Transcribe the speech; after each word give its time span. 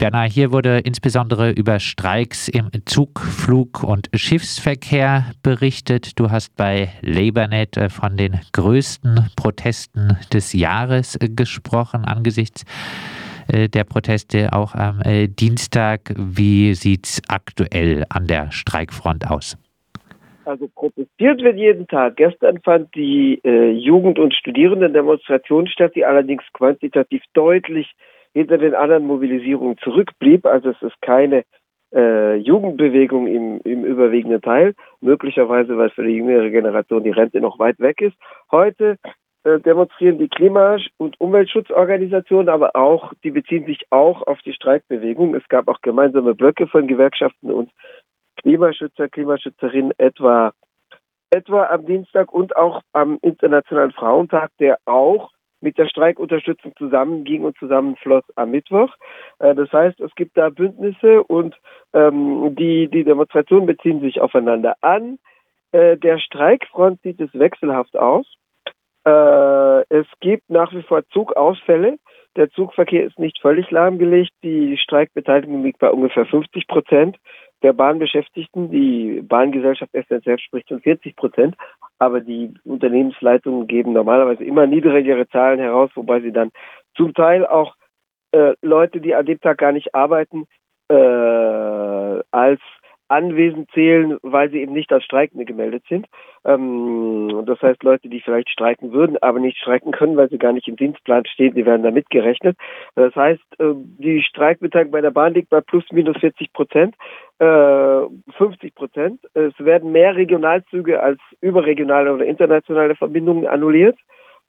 Bernhard, 0.00 0.30
hier 0.30 0.52
wurde 0.52 0.78
insbesondere 0.78 1.50
über 1.50 1.80
Streiks 1.80 2.46
im 2.46 2.70
Zug, 2.84 3.18
Flug 3.18 3.82
und 3.82 4.08
Schiffsverkehr 4.14 5.32
berichtet. 5.42 6.20
Du 6.20 6.30
hast 6.30 6.56
bei 6.56 6.90
LabourNet 7.02 7.76
äh, 7.76 7.88
von 7.88 8.16
den 8.16 8.38
größten 8.52 9.26
Protesten 9.36 10.16
des 10.32 10.52
Jahres 10.52 11.16
äh, 11.16 11.28
gesprochen 11.28 12.04
angesichts 12.04 12.64
äh, 13.48 13.68
der 13.68 13.82
Proteste 13.82 14.52
auch 14.52 14.76
am 14.76 15.02
Dienstag. 15.36 16.14
Wie 16.16 16.74
sieht 16.74 17.06
es 17.06 17.22
aktuell 17.26 18.04
an 18.08 18.28
der 18.28 18.52
Streikfront 18.52 19.28
aus? 19.28 19.58
Also 20.44 20.68
protestiert 20.68 21.42
wird 21.42 21.56
jeden 21.56 21.88
Tag. 21.88 22.14
Gestern 22.18 22.60
fand 22.60 22.94
die 22.94 23.40
äh, 23.42 23.72
Jugend- 23.72 24.20
und 24.20 24.32
Studierendendemonstration 24.32 25.66
statt, 25.66 25.96
die 25.96 26.04
allerdings 26.04 26.44
quantitativ 26.52 27.20
deutlich 27.34 27.88
hinter 28.32 28.58
den 28.58 28.74
anderen 28.74 29.06
Mobilisierungen 29.06 29.78
zurückblieb. 29.78 30.46
Also 30.46 30.70
es 30.70 30.82
ist 30.82 31.00
keine 31.02 31.44
äh, 31.94 32.36
Jugendbewegung 32.36 33.26
im, 33.26 33.60
im 33.64 33.84
überwiegenden 33.84 34.42
Teil, 34.42 34.74
möglicherweise, 35.00 35.78
weil 35.78 35.90
für 35.90 36.04
die 36.04 36.16
jüngere 36.16 36.50
Generation 36.50 37.04
die 37.04 37.10
Rente 37.10 37.40
noch 37.40 37.58
weit 37.58 37.78
weg 37.80 38.00
ist. 38.00 38.16
Heute 38.50 38.96
äh, 39.44 39.60
demonstrieren 39.60 40.18
die 40.18 40.28
Klima- 40.28 40.78
und 40.98 41.20
Umweltschutzorganisationen, 41.20 42.48
aber 42.48 42.76
auch, 42.76 43.12
die 43.24 43.30
beziehen 43.30 43.64
sich 43.64 43.86
auch 43.90 44.26
auf 44.26 44.40
die 44.42 44.52
Streikbewegung. 44.52 45.34
Es 45.34 45.46
gab 45.48 45.68
auch 45.68 45.80
gemeinsame 45.80 46.34
Blöcke 46.34 46.66
von 46.66 46.86
Gewerkschaften 46.86 47.50
und 47.50 47.70
Klimaschützer, 48.42 49.08
Klimaschützerinnen 49.08 49.92
etwa 49.98 50.52
etwa 51.30 51.66
am 51.66 51.84
Dienstag 51.84 52.32
und 52.32 52.56
auch 52.56 52.80
am 52.92 53.18
Internationalen 53.20 53.92
Frauentag, 53.92 54.50
der 54.60 54.78
auch 54.86 55.30
mit 55.60 55.78
der 55.78 55.86
Streikunterstützung 55.86 56.74
zusammenging 56.76 57.44
und 57.44 57.56
zusammenfloss 57.58 58.24
am 58.36 58.50
Mittwoch. 58.50 58.94
Äh, 59.38 59.54
das 59.54 59.72
heißt, 59.72 60.00
es 60.00 60.14
gibt 60.14 60.36
da 60.36 60.50
Bündnisse 60.50 61.22
und 61.24 61.56
ähm, 61.92 62.54
die, 62.56 62.88
die 62.88 63.04
Demonstrationen 63.04 63.66
beziehen 63.66 64.00
sich 64.00 64.20
aufeinander 64.20 64.76
an. 64.80 65.18
Äh, 65.72 65.96
der 65.96 66.18
Streikfront 66.18 67.00
sieht 67.02 67.20
es 67.20 67.30
wechselhaft 67.34 67.96
aus. 67.96 68.26
Äh, 69.04 69.80
es 69.88 70.06
gibt 70.20 70.48
nach 70.50 70.72
wie 70.72 70.82
vor 70.82 71.06
Zugausfälle. 71.08 71.98
Der 72.36 72.50
Zugverkehr 72.50 73.04
ist 73.04 73.18
nicht 73.18 73.40
völlig 73.40 73.70
lahmgelegt. 73.70 74.32
Die 74.42 74.76
Streikbeteiligung 74.76 75.62
liegt 75.64 75.78
bei 75.78 75.90
ungefähr 75.90 76.26
50 76.26 76.66
Prozent 76.68 77.16
der 77.62 77.72
Bahnbeschäftigten. 77.72 78.70
Die 78.70 79.22
Bahngesellschaft 79.22 79.92
SNCF 79.92 80.40
spricht 80.40 80.68
von 80.68 80.80
40 80.80 81.16
Prozent, 81.16 81.56
aber 81.98 82.20
die 82.20 82.54
Unternehmensleitungen 82.64 83.66
geben 83.66 83.92
normalerweise 83.92 84.44
immer 84.44 84.66
niedrigere 84.66 85.28
Zahlen 85.28 85.58
heraus, 85.58 85.90
wobei 85.94 86.20
sie 86.20 86.32
dann 86.32 86.52
zum 86.96 87.14
Teil 87.14 87.46
auch 87.46 87.74
äh, 88.32 88.54
Leute, 88.62 89.00
die 89.00 89.14
an 89.14 89.26
dem 89.26 89.40
Tag 89.40 89.58
gar 89.58 89.72
nicht 89.72 89.94
arbeiten, 89.94 90.46
äh, 90.88 90.94
als 92.30 92.60
anwesend 93.08 93.70
zählen, 93.72 94.18
weil 94.22 94.50
sie 94.50 94.60
eben 94.60 94.72
nicht 94.72 94.92
als 94.92 95.04
Streikende 95.04 95.44
gemeldet 95.44 95.82
sind. 95.88 96.06
Ähm, 96.44 97.42
das 97.46 97.60
heißt, 97.60 97.82
Leute, 97.82 98.08
die 98.08 98.20
vielleicht 98.20 98.50
streiken 98.50 98.92
würden, 98.92 99.16
aber 99.22 99.40
nicht 99.40 99.58
streiken 99.58 99.92
können, 99.92 100.16
weil 100.16 100.28
sie 100.28 100.38
gar 100.38 100.52
nicht 100.52 100.68
im 100.68 100.76
Dienstplan 100.76 101.26
stehen, 101.26 101.54
die 101.54 101.66
werden 101.66 101.82
da 101.82 101.90
mitgerechnet. 101.90 102.56
Das 102.94 103.14
heißt, 103.14 103.42
äh, 103.58 103.72
die 103.74 104.22
Streikbeteiligung 104.22 104.92
bei 104.92 105.00
der 105.00 105.10
Bahn 105.10 105.34
liegt 105.34 105.50
bei 105.50 105.60
plus 105.60 105.84
minus 105.92 106.16
40 106.18 106.52
Prozent, 106.52 106.94
äh, 107.38 108.00
50 108.36 108.74
Prozent. 108.74 109.20
Es 109.34 109.58
werden 109.58 109.92
mehr 109.92 110.16
Regionalzüge 110.16 111.02
als 111.02 111.20
überregionale 111.40 112.12
oder 112.12 112.24
internationale 112.24 112.94
Verbindungen 112.94 113.46
annulliert. 113.46 113.98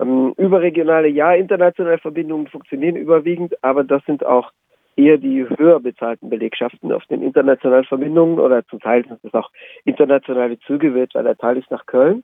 Ähm, 0.01 0.33
überregionale, 0.37 1.07
ja, 1.07 1.33
internationale 1.33 1.97
Verbindungen 1.97 2.47
funktionieren 2.47 2.95
überwiegend, 2.95 3.61
aber 3.63 3.83
das 3.83 4.03
sind 4.05 4.25
auch 4.25 4.51
eher 4.99 5.17
die 5.17 5.47
höher 5.47 5.79
bezahlten 5.79 6.29
Belegschaften 6.29 6.91
auf 6.91 7.05
den 7.05 7.23
internationalen 7.23 7.85
Verbindungen 7.85 8.39
oder 8.39 8.65
zum 8.65 8.79
Teil 8.79 9.05
sind 9.07 9.19
es 9.23 9.33
auch 9.33 9.49
internationale 9.85 10.59
Züge, 10.59 10.93
wird, 10.93 11.15
weil 11.15 11.23
der 11.23 11.37
Teil 11.37 11.57
ist 11.57 11.71
nach 11.71 11.85
Köln. 11.85 12.23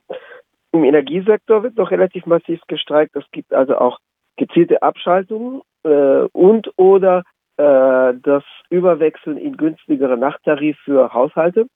Im 0.72 0.84
Energiesektor 0.84 1.62
wird 1.62 1.76
noch 1.76 1.90
relativ 1.90 2.26
massiv 2.26 2.60
gestreikt. 2.68 3.16
Es 3.16 3.24
gibt 3.32 3.54
also 3.54 3.78
auch 3.78 3.98
gezielte 4.36 4.82
Abschaltungen 4.82 5.62
äh, 5.84 6.26
und 6.32 6.70
oder 6.76 7.22
äh, 7.56 8.12
das 8.22 8.44
Überwechseln 8.68 9.38
in 9.38 9.56
günstigere 9.56 10.18
Nachttarif 10.18 10.76
für 10.84 11.14
Haushalte. 11.14 11.66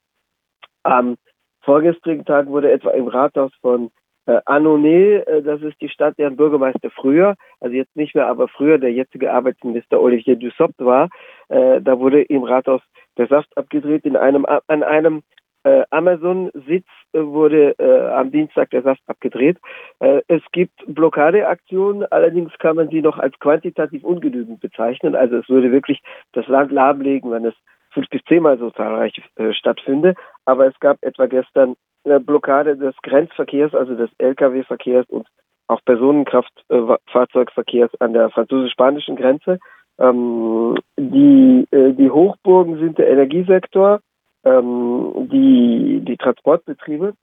Am 0.83 1.17
vorgestrigen 1.63 2.27
Tag 2.27 2.47
wurde 2.49 2.71
etwa 2.71 2.91
im 2.91 3.09
Rathaus 3.09 3.53
von 3.63 3.91
äh, 4.27 4.41
Annonay, 4.45 5.17
äh, 5.17 5.43
das 5.43 5.63
ist 5.63 5.81
die 5.81 5.89
Stadt, 5.89 6.19
deren 6.19 6.37
Bürgermeister 6.37 6.91
früher, 6.91 7.35
also 7.61 7.75
jetzt 7.75 7.97
nicht 7.97 8.15
mehr, 8.15 8.27
aber 8.27 8.49
früher 8.49 8.79
der 8.79 8.93
jetzige 8.93 9.33
Arbeitsminister 9.33 10.01
Olivier 10.01 10.37
Dussopt 10.37 10.79
war. 10.79 11.09
Äh, 11.49 11.81
da 11.81 11.99
wurde 11.99 12.23
im 12.23 12.45
Rathaus 12.45 12.83
der 13.17 13.27
Saft 13.27 13.57
abgedreht. 13.57 14.05
In 14.05 14.17
einem, 14.17 14.47
an 14.47 14.83
einem 14.83 15.23
äh, 15.65 15.85
Amazon-Sitz 15.91 16.87
äh, 17.13 17.21
wurde 17.21 17.79
äh, 17.79 18.09
am 18.13 18.31
Dienstag 18.31 18.71
der 18.71 18.83
Saft 18.83 19.03
abgedreht. 19.07 19.59
Äh, 19.99 20.23
es 20.29 20.43
gibt 20.53 20.75
Blockadeaktionen, 20.87 22.05
allerdings 22.11 22.53
kann 22.59 22.77
man 22.77 22.89
sie 22.89 23.03
noch 23.03 23.19
als 23.19 23.39
quantitativ 23.39 24.05
ungenügend 24.05 24.61
bezeichnen. 24.61 25.15
Also 25.15 25.37
es 25.37 25.49
würde 25.49 25.73
wirklich 25.73 26.01
das 26.33 26.47
Land 26.47 26.73
lahmlegen, 26.73 27.31
wenn 27.31 27.45
es 27.45 27.55
fünf 27.91 28.09
bis 28.09 28.23
zehnmal 28.29 28.59
so 28.59 28.71
zahlreich 28.71 29.21
äh, 29.37 29.53
stattfinde. 29.53 30.15
Aber 30.45 30.67
es 30.67 30.79
gab 30.81 30.99
etwa 31.03 31.27
gestern 31.27 31.75
Blockade 32.05 32.77
des 32.77 32.95
Grenzverkehrs, 33.03 33.75
also 33.75 33.95
des 33.95 34.11
Lkw-Verkehrs 34.19 35.07
und 35.09 35.27
auch 35.69 35.81
Personenkraftfahrzeugverkehrs 35.85 37.93
an 38.01 38.13
der 38.13 38.29
französisch-spanischen 38.31 39.17
Grenze. 39.17 39.59
Ähm, 39.99 40.77
die, 40.99 41.67
äh, 41.71 41.93
die 41.93 42.11
Hochburgen 42.11 42.79
sind 42.79 42.99
der 42.99 43.11
Energiesektor, 43.11 44.01
ähm, 44.45 45.29
die, 45.31 46.01
die 46.03 46.17
Transportbetriebe, 46.17 47.15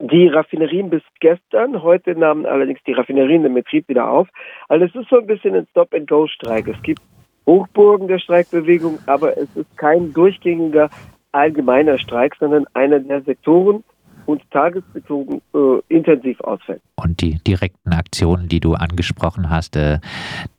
die 0.00 0.28
Raffinerien 0.28 0.90
bis 0.90 1.02
gestern, 1.20 1.82
heute 1.82 2.14
nahmen 2.14 2.46
allerdings 2.46 2.80
die 2.86 2.92
Raffinerien 2.92 3.42
den 3.42 3.54
Betrieb 3.54 3.88
wieder 3.88 4.08
auf. 4.08 4.28
Also 4.68 4.84
es 4.84 4.94
ist 4.94 5.10
so 5.10 5.18
ein 5.18 5.26
bisschen 5.26 5.56
ein 5.56 5.66
Stop-and-Go-Streik. 5.70 6.68
Es 6.68 6.80
gibt 6.82 7.02
Hochburgen 7.46 8.06
der 8.06 8.20
Streikbewegung, 8.20 9.00
aber 9.06 9.36
es 9.36 9.56
ist 9.56 9.76
kein 9.76 10.12
durchgängiger 10.12 10.88
allgemeiner 11.32 11.98
Streik, 11.98 12.34
sondern 12.38 12.66
einer 12.74 13.00
der 13.00 13.22
Sektoren 13.22 13.84
und 14.28 14.42
tagesbezogen 14.50 15.40
äh, 15.54 15.80
intensiv 15.88 16.38
ausfällt. 16.42 16.82
Und 16.96 17.22
die 17.22 17.38
direkten 17.46 17.94
Aktionen, 17.94 18.46
die 18.46 18.60
du 18.60 18.74
angesprochen 18.74 19.48
hast, 19.48 19.74
äh, 19.74 20.00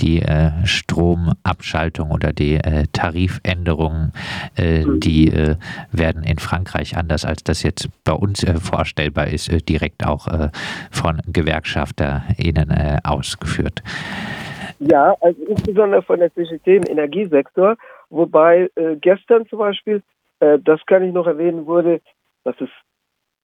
die 0.02 0.24
äh, 0.24 0.66
Stromabschaltung 0.66 2.10
oder 2.10 2.34
die 2.34 2.56
äh, 2.56 2.86
Tarifänderungen, 2.94 4.12
äh, 4.58 4.84
mhm. 4.84 5.00
die 5.02 5.28
äh, 5.28 5.56
werden 5.92 6.24
in 6.24 6.40
Frankreich 6.40 6.98
anders 6.98 7.26
als 7.26 7.44
das 7.44 7.62
jetzt 7.62 7.90
bei 8.04 8.14
uns 8.14 8.44
vorstellbar 8.60 9.28
ist, 9.28 9.52
direkt 9.70 10.06
auch 10.06 10.28
von 10.92 11.22
GewerkschafterInnen 11.28 13.00
ausgeführt. 13.04 13.84
Ja, 14.80 15.14
also 15.22 15.44
insbesondere 15.46 16.02
von 16.02 16.20
der 16.20 16.34
CGT 16.34 16.78
im 16.78 16.84
Energiesektor, 16.88 17.76
wobei 18.10 18.70
gestern 19.02 19.48
zum 19.48 19.60
Beispiel 19.60 20.02
äh, 20.40 20.60
das 20.60 20.86
kann 20.86 21.04
ich 21.04 21.14
noch 21.14 21.28
erwähnen, 21.28 21.66
wurde, 21.66 22.02
das 22.44 22.60
ist 22.60 22.74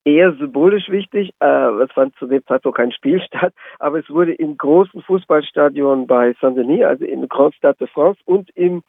eher 0.06 0.34
symbolisch 0.34 0.90
wichtig. 0.90 1.34
Äh, 1.40 1.84
es 1.84 1.92
fand 1.92 2.16
zu 2.16 2.28
dem 2.28 2.46
Zeitpunkt 2.46 2.78
kein 2.78 2.92
Spiel 2.92 3.22
statt, 3.28 3.54
aber 3.80 4.00
es 4.00 4.10
wurde 4.10 4.34
im 4.34 4.58
großen 4.58 5.02
Fußballstadion 5.02 6.08
bei 6.08 6.34
Saint-Denis, 6.40 6.86
also 6.86 7.06
in 7.06 7.28
Grand 7.28 7.56
Stade 7.56 7.78
de 7.80 7.88
France 7.88 8.22
und 8.26 8.50
im 8.56 8.84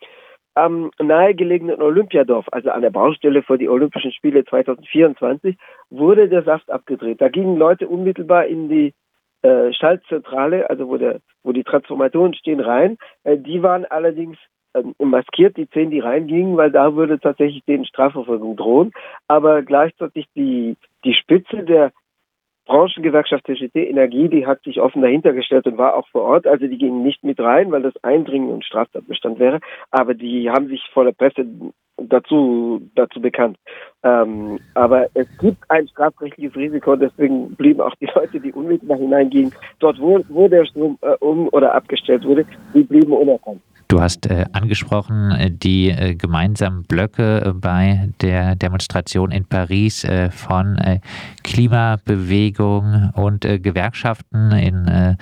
am 0.55 0.91
nahegelegenen 0.99 1.83
Olympiadorf, 1.83 2.47
also 2.51 2.71
an 2.71 2.81
der 2.81 2.89
Baustelle 2.89 3.43
für 3.43 3.59
die 3.59 3.69
Olympischen 3.69 4.11
Spiele 4.13 4.43
2024, 4.43 5.55
wurde 5.91 6.31
der 6.31 6.45
Saft 6.45 6.71
abgedreht. 6.71 7.21
Da 7.21 7.29
gingen 7.29 7.59
Leute 7.59 7.87
unmittelbar 7.87 8.47
in 8.47 8.71
die 8.71 8.95
äh, 9.43 9.71
Schaltzentrale, 9.75 10.71
also 10.71 10.89
wo, 10.89 10.97
der, 10.97 11.21
wo 11.43 11.53
die 11.53 11.63
Transformatoren 11.63 12.33
stehen, 12.33 12.61
rein. 12.61 12.97
Äh, 13.23 13.37
die 13.37 13.63
waren 13.63 13.85
allerdings 13.85 14.39
maskiert, 14.99 15.57
die 15.57 15.69
zehn, 15.71 15.91
die 15.91 16.01
reingingen, 16.01 16.57
weil 16.57 16.71
da 16.71 16.95
würde 16.95 17.19
tatsächlich 17.19 17.65
denen 17.65 17.85
Strafverfolgung 17.85 18.57
drohen. 18.57 18.93
Aber 19.29 19.63
gleichzeitig 19.63 20.27
die, 20.35 20.77
die 21.05 21.15
Spitze 21.15 21.63
der 21.65 21.93
Branchengewerkschaft 22.67 23.45
TGT 23.45 23.77
Energie, 23.77 24.29
die 24.29 24.47
hat 24.47 24.63
sich 24.65 24.81
offen 24.81 25.01
dahinter 25.01 25.33
gestellt 25.33 25.67
und 25.67 25.79
war 25.79 25.95
auch 25.95 26.09
vor 26.09 26.23
Ort. 26.23 26.47
Also 26.47 26.67
die 26.67 26.79
gingen 26.79 27.03
nicht 27.03 27.23
mit 27.23 27.39
rein, 27.39 27.71
weil 27.71 27.83
das 27.83 27.95
Eindringen 28.03 28.51
und 28.51 28.65
Straftatbestand 28.65 29.39
wäre. 29.39 29.61
Aber 29.93 30.15
die 30.15 30.51
haben 30.51 30.67
sich 30.67 30.83
vor 30.93 31.05
der 31.05 31.13
Presse 31.13 31.47
dazu, 31.97 32.83
dazu 32.95 33.21
bekannt. 33.21 33.57
Ähm, 34.03 34.59
aber 34.75 35.07
es 35.15 35.27
gibt 35.39 35.59
ein 35.69 35.89
strafrechtliches 35.89 36.57
Risiko, 36.57 36.97
deswegen 36.97 37.55
blieben 37.55 37.81
auch 37.81 37.95
die 38.01 38.09
Leute, 38.15 38.41
die 38.41 38.53
unmittelbar 38.53 38.99
hineingingen, 38.99 39.55
dort 39.79 40.01
wo, 40.01 40.21
wo 40.29 40.49
der 40.49 40.65
Strom 40.67 40.99
äh, 41.03 41.15
um 41.21 41.49
oder 41.49 41.75
abgestellt 41.75 42.25
wurde, 42.25 42.45
die 42.75 42.83
blieben 42.83 43.13
unerkannt. 43.13 43.63
Du 43.89 44.01
hast 44.01 44.27
äh, 44.27 44.47
angesprochen 44.53 45.31
äh, 45.31 45.51
die 45.51 45.91
äh, 45.91 46.17
gemeinsamen 46.17 46.83
Blöcke 46.83 47.45
äh, 47.45 47.53
bei 47.53 48.09
der 48.21 48.57
Demonstration 48.57 49.31
in 49.31 49.45
Paris 49.45 50.03
äh, 50.03 50.31
von 50.31 50.77
Klimabewegung 51.45 53.11
und 53.15 53.43
Gewerkschaften. 53.43 54.51
In 54.51 55.17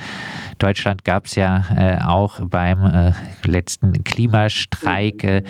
Deutschland 0.58 1.04
gab 1.04 1.26
es 1.26 1.34
ja 1.34 2.00
auch 2.06 2.40
beim 2.40 3.12
letzten 3.44 4.04
Klimastreik, 4.04 5.44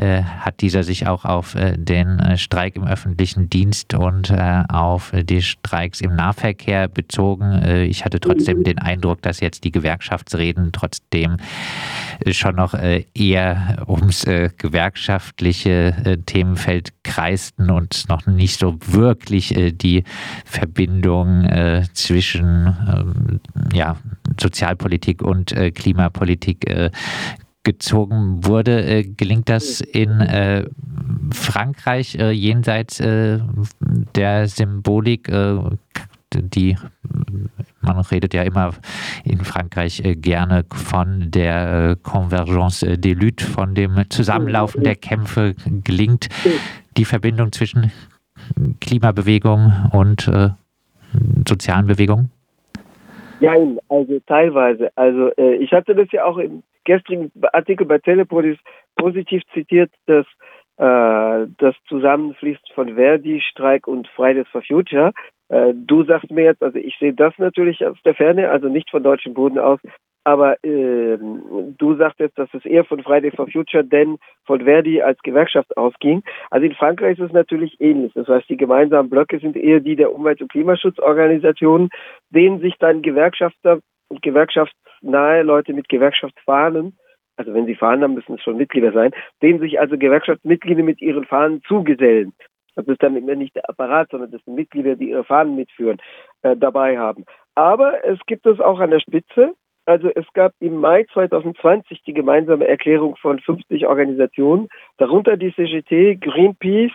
hat 0.00 0.60
dieser 0.60 0.84
sich 0.84 1.06
auch 1.06 1.24
auf 1.24 1.56
den 1.58 2.36
Streik 2.38 2.76
im 2.76 2.84
öffentlichen 2.84 3.50
Dienst 3.50 3.94
und 3.94 4.32
auf 4.32 5.12
die 5.12 5.42
Streiks 5.42 6.00
im 6.00 6.14
Nahverkehr 6.14 6.88
bezogen. 6.88 7.62
ich 7.88 8.04
hatte 8.04 8.20
trotzdem 8.20 8.62
den 8.62 8.78
Eindruck, 8.78 9.22
dass 9.22 9.40
jetzt 9.40 9.64
die 9.64 9.72
Gewerkschaftsreden 9.72 10.70
trotzdem 10.72 11.38
schon 12.30 12.51
noch 12.52 12.74
äh, 12.74 13.04
eher 13.14 13.84
ums 13.86 14.24
äh, 14.24 14.50
gewerkschaftliche 14.56 15.94
äh, 16.04 16.18
Themenfeld 16.18 16.92
kreisten 17.02 17.70
und 17.70 18.08
noch 18.08 18.26
nicht 18.26 18.58
so 18.58 18.78
wirklich 18.86 19.54
die 19.74 20.04
Verbindung 20.44 21.48
zwischen 21.92 22.76
ähm, 22.88 23.40
ja, 23.72 23.96
Sozialpolitik 24.40 25.22
und 25.22 25.54
Klimapolitik 25.74 26.64
gezogen 27.64 28.44
wurde. 28.44 29.04
gelingt 29.04 29.48
das 29.48 29.80
in 29.80 30.68
Frankreich 31.32 32.14
jenseits 32.14 32.98
der 32.98 34.48
Symbolik? 34.48 35.28
die 36.34 36.76
man 37.82 37.98
redet 37.98 38.34
ja 38.34 38.42
immer 38.42 38.72
in 39.24 39.38
Frankreich 39.38 40.04
äh, 40.04 40.14
gerne 40.14 40.64
von 40.72 41.30
der 41.30 41.90
äh, 41.90 41.96
Convergence 42.02 42.80
des 42.80 43.14
Luttes, 43.14 43.48
von 43.48 43.74
dem 43.74 44.02
Zusammenlaufen 44.08 44.84
der 44.84 44.96
Kämpfe. 44.96 45.54
Gelingt 45.84 46.28
die 46.96 47.04
Verbindung 47.04 47.52
zwischen 47.52 47.92
Klimabewegung 48.80 49.72
und 49.92 50.28
äh, 50.28 50.50
sozialen 51.46 51.86
Bewegungen? 51.86 52.30
Nein, 53.40 53.78
also 53.88 54.20
teilweise. 54.26 54.90
Also 54.96 55.30
äh, 55.36 55.56
ich 55.56 55.72
hatte 55.72 55.94
das 55.94 56.10
ja 56.12 56.24
auch 56.24 56.38
im 56.38 56.62
gestrigen 56.84 57.32
Artikel 57.52 57.86
bei 57.86 57.98
Telepolis 57.98 58.58
positiv 58.96 59.42
zitiert, 59.52 59.90
dass 60.06 60.26
äh, 60.76 61.46
das 61.58 61.74
Zusammenfließt 61.88 62.72
von 62.74 62.94
Verdi-Streik 62.94 63.86
und 63.86 64.08
Fridays 64.08 64.46
for 64.48 64.62
Future. 64.62 65.12
Äh, 65.52 65.74
du 65.74 66.02
sagst 66.04 66.30
mir 66.30 66.44
jetzt, 66.44 66.62
also 66.62 66.78
ich 66.78 66.96
sehe 66.98 67.12
das 67.12 67.34
natürlich 67.36 67.84
aus 67.84 67.98
der 68.04 68.14
Ferne, 68.14 68.48
also 68.48 68.68
nicht 68.68 68.90
von 68.90 69.02
deutschem 69.02 69.34
Boden 69.34 69.58
aus, 69.58 69.78
aber 70.24 70.54
äh, 70.64 71.18
du 71.18 71.94
sagst 71.96 72.20
jetzt, 72.20 72.38
dass 72.38 72.48
es 72.54 72.64
eher 72.64 72.84
von 72.84 73.02
Friday 73.02 73.30
for 73.32 73.46
Future 73.48 73.84
denn 73.84 74.16
von 74.46 74.62
Verdi 74.62 75.02
als 75.02 75.20
Gewerkschaft 75.22 75.76
ausging. 75.76 76.22
Also 76.50 76.64
in 76.64 76.74
Frankreich 76.74 77.18
ist 77.18 77.26
es 77.26 77.32
natürlich 77.32 77.78
ähnlich. 77.80 78.12
Das 78.14 78.28
heißt, 78.28 78.48
die 78.48 78.56
gemeinsamen 78.56 79.10
Blöcke 79.10 79.40
sind 79.40 79.56
eher 79.56 79.80
die 79.80 79.96
der 79.96 80.14
Umwelt- 80.14 80.40
und 80.40 80.50
Klimaschutzorganisationen, 80.50 81.90
denen 82.30 82.60
sich 82.60 82.76
dann 82.78 83.02
Gewerkschafter 83.02 83.80
und 84.08 84.22
gewerkschaftsnahe 84.22 85.42
Leute 85.42 85.74
mit 85.74 85.88
Gewerkschaftsfahnen, 85.90 86.96
also 87.36 87.52
wenn 87.52 87.66
sie 87.66 87.74
fahren, 87.74 88.00
dann 88.00 88.14
müssen 88.14 88.36
es 88.36 88.42
schon 88.42 88.56
Mitglieder 88.56 88.92
sein, 88.92 89.10
denen 89.42 89.60
sich 89.60 89.80
also 89.80 89.98
Gewerkschaftsmitglieder 89.98 90.82
mit 90.82 91.02
ihren 91.02 91.24
Fahnen 91.26 91.62
zugesellen. 91.66 92.32
Das 92.74 92.86
ist 92.86 93.02
dann 93.02 93.14
nicht 93.14 93.54
der 93.54 93.68
Apparat, 93.68 94.10
sondern 94.10 94.30
das 94.30 94.42
sind 94.44 94.54
Mitglieder, 94.54 94.96
die 94.96 95.10
ihre 95.10 95.24
Fahnen 95.24 95.56
mitführen, 95.56 95.98
äh, 96.42 96.56
dabei 96.56 96.98
haben. 96.98 97.24
Aber 97.54 98.04
es 98.04 98.18
gibt 98.26 98.46
es 98.46 98.60
auch 98.60 98.80
an 98.80 98.90
der 98.90 99.00
Spitze. 99.00 99.54
Also 99.84 100.08
es 100.14 100.24
gab 100.32 100.52
im 100.60 100.76
Mai 100.76 101.04
2020 101.12 102.02
die 102.04 102.14
gemeinsame 102.14 102.68
Erklärung 102.68 103.16
von 103.16 103.40
50 103.40 103.86
Organisationen, 103.86 104.68
darunter 104.98 105.36
die 105.36 105.52
CGT, 105.52 106.20
Greenpeace, 106.20 106.92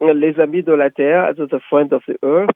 Les 0.00 0.38
Amis 0.38 0.64
de 0.64 0.74
la 0.74 0.90
Terre, 0.90 1.24
also 1.24 1.46
The 1.46 1.60
Friend 1.68 1.92
of 1.92 2.02
the 2.06 2.16
Earth 2.22 2.50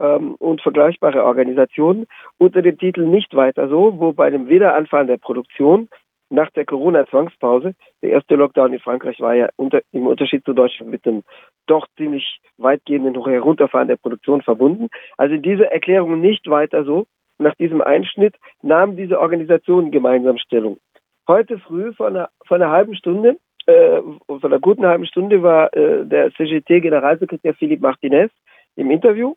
ähm, 0.00 0.34
und 0.36 0.62
vergleichbare 0.62 1.22
Organisationen 1.22 2.06
unter 2.38 2.62
dem 2.62 2.78
Titel 2.78 3.06
Nicht 3.06 3.34
weiter 3.36 3.68
so, 3.68 3.98
wo 4.00 4.12
bei 4.12 4.26
einem 4.26 4.48
Wiederanfahren 4.48 5.06
der 5.06 5.18
Produktion 5.18 5.88
nach 6.30 6.50
der 6.50 6.64
Corona-Zwangspause, 6.64 7.74
der 8.02 8.10
erste 8.10 8.36
Lockdown 8.36 8.72
in 8.72 8.80
Frankreich 8.80 9.20
war 9.20 9.34
ja 9.34 9.48
unter, 9.56 9.80
im 9.92 10.06
Unterschied 10.06 10.44
zu 10.44 10.52
Deutschland 10.52 10.90
mit 10.90 11.06
einem 11.06 11.22
doch 11.66 11.86
ziemlich 11.96 12.40
weitgehenden 12.56 13.22
Herunterfahren 13.22 13.88
der 13.88 13.96
Produktion 13.96 14.40
verbunden. 14.42 14.88
Also 15.16 15.36
diese 15.36 15.70
Erklärung 15.70 16.20
nicht 16.20 16.48
weiter 16.48 16.84
so. 16.84 17.06
Nach 17.38 17.54
diesem 17.54 17.80
Einschnitt 17.80 18.36
nahmen 18.62 18.96
diese 18.96 19.18
Organisationen 19.18 19.90
gemeinsam 19.90 20.38
Stellung. 20.38 20.78
Heute 21.26 21.58
früh 21.58 21.92
vor 21.94 22.08
einer, 22.08 22.28
vor 22.46 22.56
einer 22.56 22.70
halben 22.70 22.94
Stunde, 22.94 23.38
äh, 23.66 24.00
vor 24.26 24.44
einer 24.44 24.58
guten 24.58 24.86
halben 24.86 25.06
Stunde 25.06 25.42
war 25.42 25.74
äh, 25.74 26.04
der 26.04 26.32
CGT-Generalsekretär 26.32 27.54
Philippe 27.54 27.82
Martinez 27.82 28.30
im 28.76 28.90
Interview 28.90 29.34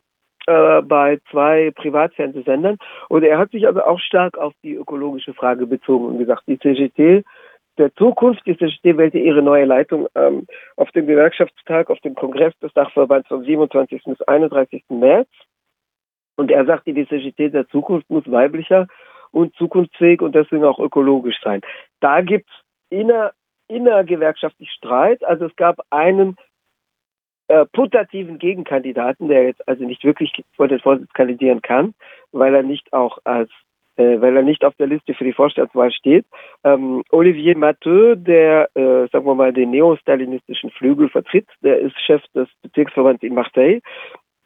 äh, 0.47 0.81
bei 0.81 1.19
zwei 1.31 1.71
Privatfernsehsendern. 1.75 2.77
Und 3.09 3.23
er 3.23 3.37
hat 3.37 3.51
sich 3.51 3.67
aber 3.67 3.87
auch 3.87 3.99
stark 3.99 4.37
auf 4.37 4.53
die 4.63 4.75
ökologische 4.75 5.33
Frage 5.33 5.65
bezogen 5.67 6.05
und 6.05 6.17
gesagt, 6.17 6.43
die 6.47 6.59
CGT 6.59 7.23
der 7.77 7.93
Zukunft, 7.95 8.45
die 8.45 8.57
CGT 8.57 8.97
wählte 8.97 9.17
ihre 9.17 9.41
neue 9.41 9.65
Leitung 9.65 10.07
ähm, 10.15 10.45
auf 10.75 10.91
dem 10.91 11.07
Gewerkschaftstag, 11.07 11.89
auf 11.89 11.99
dem 12.01 12.13
Kongress 12.13 12.53
des 12.59 12.71
Dachverbands 12.73 13.27
vom 13.27 13.43
27. 13.43 14.03
bis 14.03 14.21
31. 14.21 14.83
März. 14.89 15.29
Und 16.35 16.51
er 16.51 16.65
sagte, 16.65 16.93
die 16.93 17.07
CGT 17.07 17.49
der 17.49 17.67
Zukunft 17.69 18.09
muss 18.09 18.29
weiblicher 18.29 18.87
und 19.31 19.55
zukunftsfähig 19.55 20.21
und 20.21 20.35
deswegen 20.35 20.65
auch 20.65 20.79
ökologisch 20.79 21.39
sein. 21.43 21.61
Da 21.99 22.21
gibt 22.21 22.49
es 22.49 22.55
inner, 22.89 23.33
innergewerkschaftlich 23.67 24.69
Streit. 24.71 25.23
Also 25.23 25.45
es 25.45 25.55
gab 25.55 25.79
einen 25.89 26.37
äh, 27.53 27.65
putativen 27.67 28.39
Gegenkandidaten, 28.39 29.27
der 29.27 29.43
jetzt 29.43 29.67
also 29.67 29.83
nicht 29.83 30.03
wirklich 30.03 30.31
vor 30.55 30.67
den 30.67 30.79
Vorsitz 30.79 31.13
kandidieren 31.13 31.61
kann, 31.61 31.93
weil 32.31 32.55
er 32.55 32.63
nicht 32.63 32.91
auch 32.93 33.19
als 33.25 33.51
äh, 33.95 34.19
weil 34.19 34.35
er 34.35 34.41
nicht 34.41 34.65
auf 34.65 34.73
der 34.79 34.87
Liste 34.87 35.13
für 35.13 35.23
die 35.23 35.33
Vorstandswahl 35.33 35.91
steht. 35.91 36.25
Ähm, 36.63 37.03
Olivier 37.11 37.55
Matteux, 37.55 38.15
der, 38.17 38.69
äh, 38.73 39.07
sagen 39.11 39.25
wir 39.27 39.35
mal, 39.35 39.53
den 39.53 39.69
neostalinistischen 39.69 40.71
Flügel 40.71 41.09
vertritt, 41.09 41.47
der 41.61 41.77
ist 41.77 41.95
Chef 41.99 42.23
des 42.33 42.47
Bezirksverbands 42.63 43.21
in 43.21 43.35
Marseille. 43.35 43.81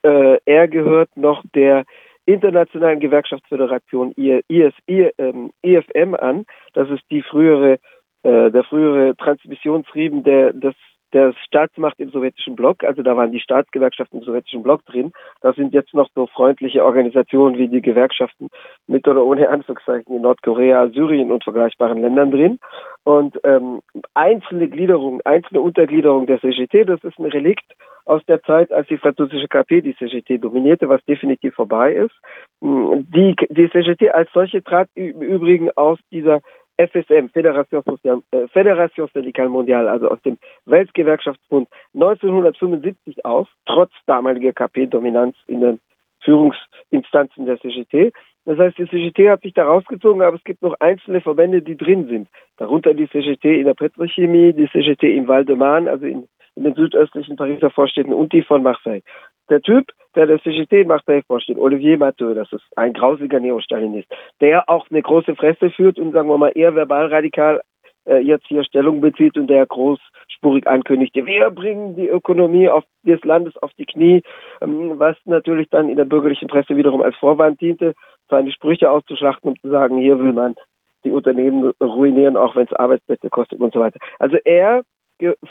Äh, 0.03 0.39
er 0.43 0.67
gehört 0.67 1.15
noch 1.15 1.45
der 1.55 1.85
Internationalen 2.25 2.99
Gewerkschaftsföderation 2.99 4.11
IS, 4.17 4.73
ähm, 4.89 5.51
IFM 5.61 6.13
an. 6.15 6.43
Das 6.73 6.89
ist 6.89 7.03
die 7.09 7.21
frühere, 7.21 7.79
äh, 8.23 8.51
der 8.51 8.65
frühere 8.65 9.15
Transmissionsriemen 9.15 10.23
der, 10.23 10.51
des 10.51 10.75
der 11.13 11.33
Staatsmacht 11.45 11.99
im 11.99 12.09
sowjetischen 12.09 12.55
Block, 12.55 12.83
also 12.83 13.01
da 13.01 13.15
waren 13.15 13.31
die 13.31 13.39
Staatsgewerkschaften 13.39 14.19
im 14.19 14.25
sowjetischen 14.25 14.63
Block 14.63 14.85
drin. 14.85 15.11
Da 15.41 15.53
sind 15.53 15.73
jetzt 15.73 15.93
noch 15.93 16.09
so 16.15 16.27
freundliche 16.27 16.83
Organisationen 16.83 17.57
wie 17.57 17.67
die 17.67 17.81
Gewerkschaften 17.81 18.49
mit 18.87 19.07
oder 19.07 19.23
ohne 19.23 19.49
Anführungszeichen 19.49 20.15
in 20.15 20.21
Nordkorea, 20.21 20.89
Syrien 20.89 21.31
und 21.31 21.43
vergleichbaren 21.43 22.01
Ländern 22.01 22.31
drin. 22.31 22.59
Und 23.03 23.39
ähm, 23.43 23.81
einzelne 24.13 24.67
Gliederungen, 24.67 25.21
einzelne 25.25 25.61
Untergliederungen 25.61 26.27
der 26.27 26.41
CGT, 26.41 26.85
das 26.85 27.03
ist 27.03 27.17
ein 27.19 27.25
Relikt 27.25 27.65
aus 28.07 28.23
der 28.25 28.41
Zeit, 28.43 28.71
als 28.71 28.87
die 28.87 28.97
französische 28.97 29.47
KP 29.47 29.81
die 29.81 29.95
CGT 29.95 30.37
dominierte, 30.39 30.87
was 30.89 31.03
definitiv 31.05 31.55
vorbei 31.55 31.93
ist. 31.93 32.15
Die, 32.61 33.35
die 33.49 33.69
CGT 33.69 34.11
als 34.11 34.29
solche 34.33 34.63
trat 34.63 34.89
im 34.95 35.21
Übrigen 35.21 35.71
aus 35.75 35.99
dieser 36.11 36.41
FSM, 36.77 37.29
Fédération, 37.33 37.83
Social, 37.85 38.21
äh, 38.31 38.47
Fédération 38.47 39.07
Syndicale 39.13 39.49
Mondiale, 39.49 39.89
also 39.89 40.09
aus 40.09 40.21
dem 40.21 40.37
Weltgewerkschaftsbund 40.65 41.67
1975 41.93 43.25
aus, 43.25 43.47
trotz 43.65 43.91
damaliger 44.05 44.53
KP-Dominanz 44.53 45.35
in 45.47 45.61
den 45.61 45.79
Führungsinstanzen 46.21 47.45
der 47.45 47.59
CGT. 47.59 48.11
Das 48.45 48.57
heißt, 48.57 48.77
die 48.77 48.87
CGT 48.87 49.29
hat 49.29 49.41
sich 49.41 49.53
da 49.53 49.65
rausgezogen, 49.65 50.21
aber 50.21 50.37
es 50.37 50.43
gibt 50.43 50.61
noch 50.61 50.75
einzelne 50.79 51.21
Verbände, 51.21 51.61
die 51.61 51.75
drin 51.75 52.07
sind. 52.07 52.29
Darunter 52.57 52.93
die 52.93 53.09
CGT 53.09 53.59
in 53.59 53.65
der 53.65 53.73
Petrochemie, 53.73 54.53
die 54.53 54.69
CGT 54.69 55.03
in 55.03 55.27
Val-de-Marne, 55.27 55.89
also 55.89 56.05
in, 56.05 56.27
in 56.55 56.63
den 56.63 56.75
südöstlichen 56.75 57.35
Pariser 57.35 57.69
Vorstädten 57.69 58.13
und 58.13 58.31
die 58.31 58.43
von 58.43 58.63
Marseille. 58.63 59.01
Der 59.49 59.61
Typ, 59.61 59.91
der 60.15 60.27
der 60.27 60.41
CGT 60.41 60.81
in 60.81 60.87
Marseille 60.87 61.21
vorsteht, 61.25 61.57
Olivier 61.57 61.97
Matteux, 61.97 62.35
das 62.35 62.51
ist 62.51 62.65
ein 62.75 62.93
grausiger 62.93 63.39
Neostalinist, 63.39 64.07
der 64.41 64.67
auch 64.69 64.87
eine 64.89 65.01
große 65.01 65.35
Fresse 65.35 65.69
führt 65.69 65.99
und 65.99 66.11
sagen 66.11 66.29
wir 66.29 66.37
mal 66.37 66.51
eher 66.55 66.75
verbal 66.75 67.07
radikal 67.07 67.61
äh, 68.07 68.19
jetzt 68.19 68.47
hier 68.47 68.63
Stellung 68.63 69.01
bezieht 69.01 69.37
und 69.37 69.47
der 69.47 69.65
großspurig 69.65 70.67
ankündigte, 70.67 71.25
wir 71.25 71.49
bringen 71.51 71.95
die 71.95 72.07
Ökonomie 72.07 72.69
auf, 72.69 72.83
des 73.03 73.23
Landes 73.23 73.55
auf 73.57 73.71
die 73.77 73.85
Knie, 73.85 74.23
ähm, 74.61 74.93
was 74.97 75.17
natürlich 75.25 75.69
dann 75.69 75.89
in 75.89 75.97
der 75.97 76.05
bürgerlichen 76.05 76.47
Presse 76.47 76.75
wiederum 76.75 77.01
als 77.01 77.15
Vorwand 77.17 77.61
diente, 77.61 77.93
seine 78.29 78.51
Sprüche 78.51 78.89
auszuschlachten 78.89 79.51
und 79.51 79.61
zu 79.61 79.69
sagen, 79.69 79.97
hier 79.97 80.19
will 80.19 80.33
man 80.33 80.55
die 81.03 81.11
Unternehmen 81.11 81.71
ruinieren, 81.81 82.37
auch 82.37 82.55
wenn 82.55 82.65
es 82.65 82.73
Arbeitsplätze 82.73 83.29
kostet 83.29 83.59
und 83.59 83.73
so 83.73 83.79
weiter. 83.79 83.99
Also 84.19 84.37
er 84.43 84.83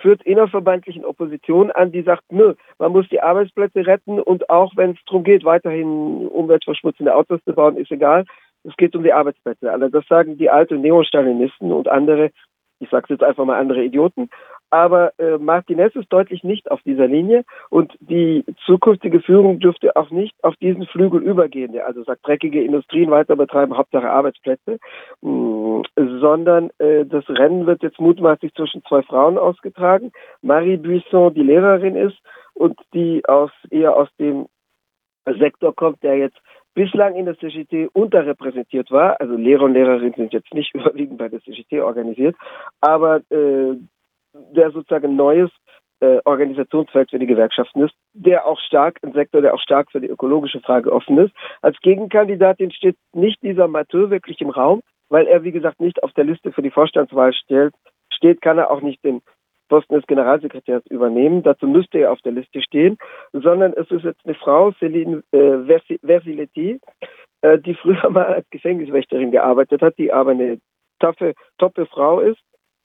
führt 0.01 0.23
innerverbandlichen 0.23 1.05
Opposition 1.05 1.71
an, 1.71 1.93
die 1.93 2.03
sagt, 2.03 2.25
nö, 2.31 2.55
man 2.79 2.93
muss 2.93 3.09
die 3.09 3.21
Arbeitsplätze 3.21 3.87
retten 3.87 4.21
und 4.21 4.49
auch 4.51 4.77
wenn 4.77 4.93
es 4.93 4.99
darum 5.07 5.25
geht, 5.25 5.45
weiterhin 5.45 6.29
umweltverschmutzende 6.29 7.15
Autos 7.15 7.41
zu 7.45 7.53
bauen, 7.53 7.77
ist 7.77 7.91
egal. 7.91 8.25
Es 8.65 8.77
geht 8.77 8.97
um 8.97 9.03
die 9.03 9.13
Arbeitsplätze. 9.13 9.71
Also 9.71 9.89
das 9.89 10.07
sagen 10.09 10.39
die 10.39 10.51
alten 10.51 10.81
Neostalinisten 10.81 11.73
und 11.73 11.89
andere, 11.89 12.31
Ich 12.79 12.91
sage 12.91 13.07
jetzt 13.09 13.23
einfach 13.23 13.45
mal 13.45 13.59
andere 13.59 13.83
Idioten. 13.83 14.29
Aber 14.71 15.13
äh, 15.19 15.39
Martinez 15.39 15.95
ist 15.95 16.13
deutlich 16.13 16.43
nicht 16.43 16.71
auf 16.71 16.83
dieser 16.83 17.07
Linie 17.07 17.45
und 17.71 17.97
die 18.01 18.45
zukünftige 18.65 19.21
Führung 19.21 19.61
dürfte 19.61 19.95
auch 19.95 20.11
nicht 20.11 20.35
auf 20.43 20.57
diesen 20.57 20.87
Flügel 20.87 21.23
übergehen, 21.23 21.73
der 21.73 21.87
also 21.87 22.03
sagt, 22.03 22.27
dreckige 22.27 22.63
Industrien 22.63 23.11
weiter 23.11 23.37
betreiben, 23.37 23.77
Hauptsache 23.77 24.11
Arbeitsplätze, 24.11 24.79
mh, 25.23 25.31
mm, 25.31 25.83
sondern 26.21 26.71
äh, 26.79 27.07
das 27.07 27.29
Rennen 27.29 27.67
wird 27.67 27.83
jetzt 27.83 28.01
mutmaßlich 28.01 28.53
zwischen 28.55 28.83
zwei 28.89 29.03
Frauen 29.03 29.39
ausgetragen. 29.39 30.11
Marie 30.43 30.77
Buisson, 30.77 31.33
die 31.33 31.43
Lehrerin 31.43 31.95
ist 31.95 32.19
und 32.55 32.79
die 32.93 33.23
aus 33.27 33.53
eher 33.71 33.97
aus 33.97 34.09
dem 34.19 34.47
Sektor 35.39 35.75
kommt, 35.75 36.03
der 36.03 36.17
jetzt 36.17 36.39
bislang 36.77 37.17
in 37.17 37.25
der 37.25 37.39
CGT 37.39 37.89
unterrepräsentiert 37.95 38.93
war. 38.93 39.19
Also 39.21 39.35
Lehrer 39.35 39.65
und 39.65 39.73
Lehrerinnen 39.73 40.15
sind 40.15 40.33
jetzt 40.33 40.55
nicht 40.55 40.73
überwiegend 40.75 41.19
bei 41.19 41.29
der 41.29 41.41
CGT 41.41 41.81
organisiert, 41.81 42.37
aber 42.81 43.23
äh, 43.31 43.75
der 44.55 44.71
sozusagen 44.71 45.17
neues 45.17 45.51
äh, 46.01 46.19
Organisationsfeld 46.25 47.11
für 47.11 47.19
die 47.19 47.27
Gewerkschaften 47.27 47.83
ist, 47.83 47.95
der 48.13 48.47
auch 48.47 48.61
stark, 48.61 48.99
ein 49.03 49.15
Sektor, 49.15 49.41
der 49.41 49.55
auch 49.55 49.61
stark 49.61 49.91
für 49.91 50.01
die 50.01 50.09
ökologische 50.09 50.61
Frage 50.61 50.93
offen 50.93 51.17
ist. 51.19 51.35
Als 51.63 51.79
Gegenkandidatin 51.81 52.71
steht 52.71 52.97
nicht 53.15 53.43
dieser 53.43 53.67
Mathieu 53.67 54.11
wirklich 54.11 54.41
im 54.43 54.51
Raum, 54.51 54.83
weil 55.09 55.27
er, 55.27 55.43
wie 55.43 55.53
gesagt, 55.53 55.81
nicht 55.81 56.03
auf 56.03 56.13
der 56.13 56.25
Liste 56.25 56.53
für 56.53 56.63
die 56.63 56.71
Vorstandswahl 56.71 57.33
stellt, 57.33 57.75
steht, 58.11 58.43
kann 58.43 58.59
er 58.59 58.71
auch 58.71 58.83
nicht 58.83 59.03
den 59.03 59.23
Posten 59.69 59.95
des 59.95 60.07
Generalsekretärs 60.07 60.87
übernehmen. 60.87 61.43
Dazu 61.43 61.67
müsste 61.67 61.99
er 61.99 62.13
auf 62.13 62.21
der 62.23 62.33
Liste 62.33 62.63
stehen, 62.63 62.97
sondern 63.33 63.73
es 63.73 63.91
ist 63.91 64.05
jetzt 64.05 64.25
eine 64.25 64.35
Frau, 64.35 64.71
Céline 64.81 65.23
äh, 65.33 65.81
Versiletti, 66.03 66.81
äh, 67.43 67.59
die 67.59 67.75
früher 67.75 68.09
mal 68.11 68.27
als 68.27 68.51
Gefängniswächterin 68.51 69.31
gearbeitet 69.31 69.83
hat, 69.83 69.99
die 69.99 70.13
aber 70.13 70.33
eine 70.33 70.59
taffe, 71.01 71.35
toppe 71.59 71.87
Frau 71.87 72.21
ist 72.21 72.41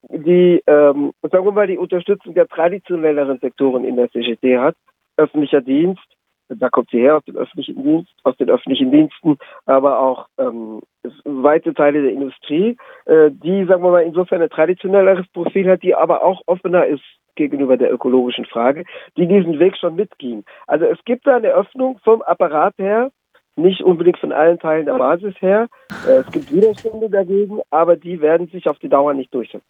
die, 0.09 0.61
ähm, 0.65 1.11
sagen 1.21 1.45
wir 1.45 1.51
mal, 1.51 1.67
die 1.67 1.77
Unterstützung 1.77 2.33
der 2.33 2.47
traditionelleren 2.47 3.39
Sektoren 3.39 3.85
in 3.85 3.95
der 3.95 4.09
CGT 4.09 4.57
hat. 4.57 4.75
Öffentlicher 5.17 5.61
Dienst, 5.61 6.03
da 6.49 6.69
kommt 6.69 6.89
sie 6.89 6.99
her 6.99 7.17
aus 7.17 7.25
dem 7.25 7.37
öffentlichen 7.37 7.83
Dienst, 7.83 8.11
aus 8.23 8.35
den 8.37 8.49
öffentlichen 8.49 8.91
Diensten, 8.91 9.37
aber 9.65 9.99
auch 9.99 10.27
ähm, 10.37 10.81
weite 11.23 11.73
Teile 11.73 12.01
der 12.01 12.11
Industrie, 12.11 12.77
äh, 13.05 13.29
die, 13.31 13.65
sagen 13.65 13.83
wir 13.83 13.91
mal, 13.91 14.03
insofern 14.03 14.41
ein 14.41 14.49
traditionelleres 14.49 15.27
Profil 15.33 15.69
hat, 15.69 15.83
die 15.83 15.95
aber 15.95 16.23
auch 16.23 16.41
offener 16.45 16.85
ist 16.85 17.03
gegenüber 17.35 17.77
der 17.77 17.93
ökologischen 17.93 18.45
Frage, 18.45 18.85
die 19.17 19.27
diesen 19.27 19.59
Weg 19.59 19.77
schon 19.77 19.95
mitging. 19.95 20.43
Also 20.67 20.85
es 20.85 20.97
gibt 21.05 21.25
da 21.25 21.37
eine 21.37 21.49
Öffnung 21.49 21.99
vom 22.03 22.21
Apparat 22.21 22.77
her, 22.77 23.11
nicht 23.55 23.81
unbedingt 23.81 24.17
von 24.17 24.31
allen 24.31 24.59
Teilen 24.59 24.85
der 24.85 24.97
Basis 24.97 25.35
her. 25.41 25.67
Äh, 26.07 26.19
es 26.19 26.31
gibt 26.31 26.51
Widerstände 26.51 27.09
dagegen, 27.09 27.61
aber 27.69 27.95
die 27.95 28.21
werden 28.21 28.47
sich 28.47 28.67
auf 28.67 28.79
die 28.79 28.89
Dauer 28.89 29.13
nicht 29.13 29.33
durchsetzen. 29.33 29.65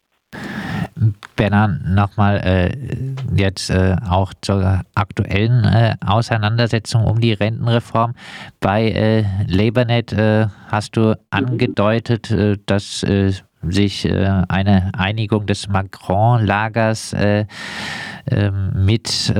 Bernhard, 1.36 1.84
nochmal 1.84 2.38
äh, 2.38 2.76
jetzt 3.34 3.70
äh, 3.70 3.96
auch 4.08 4.32
zur 4.40 4.82
aktuellen 4.94 5.64
äh, 5.64 5.96
Auseinandersetzung 6.04 7.04
um 7.04 7.20
die 7.20 7.32
Rentenreform. 7.32 8.14
Bei 8.60 8.90
äh, 8.90 9.24
LabourNet 9.46 10.12
äh, 10.12 10.46
hast 10.68 10.96
du 10.96 11.18
angedeutet, 11.30 12.30
äh, 12.30 12.58
dass 12.66 13.04
sich 13.64 14.10
eine 14.10 14.90
Einigung 14.98 15.46
des 15.46 15.68
Macron-Lagers 15.68 17.14
ähm, 17.16 18.72
mit 18.74 19.32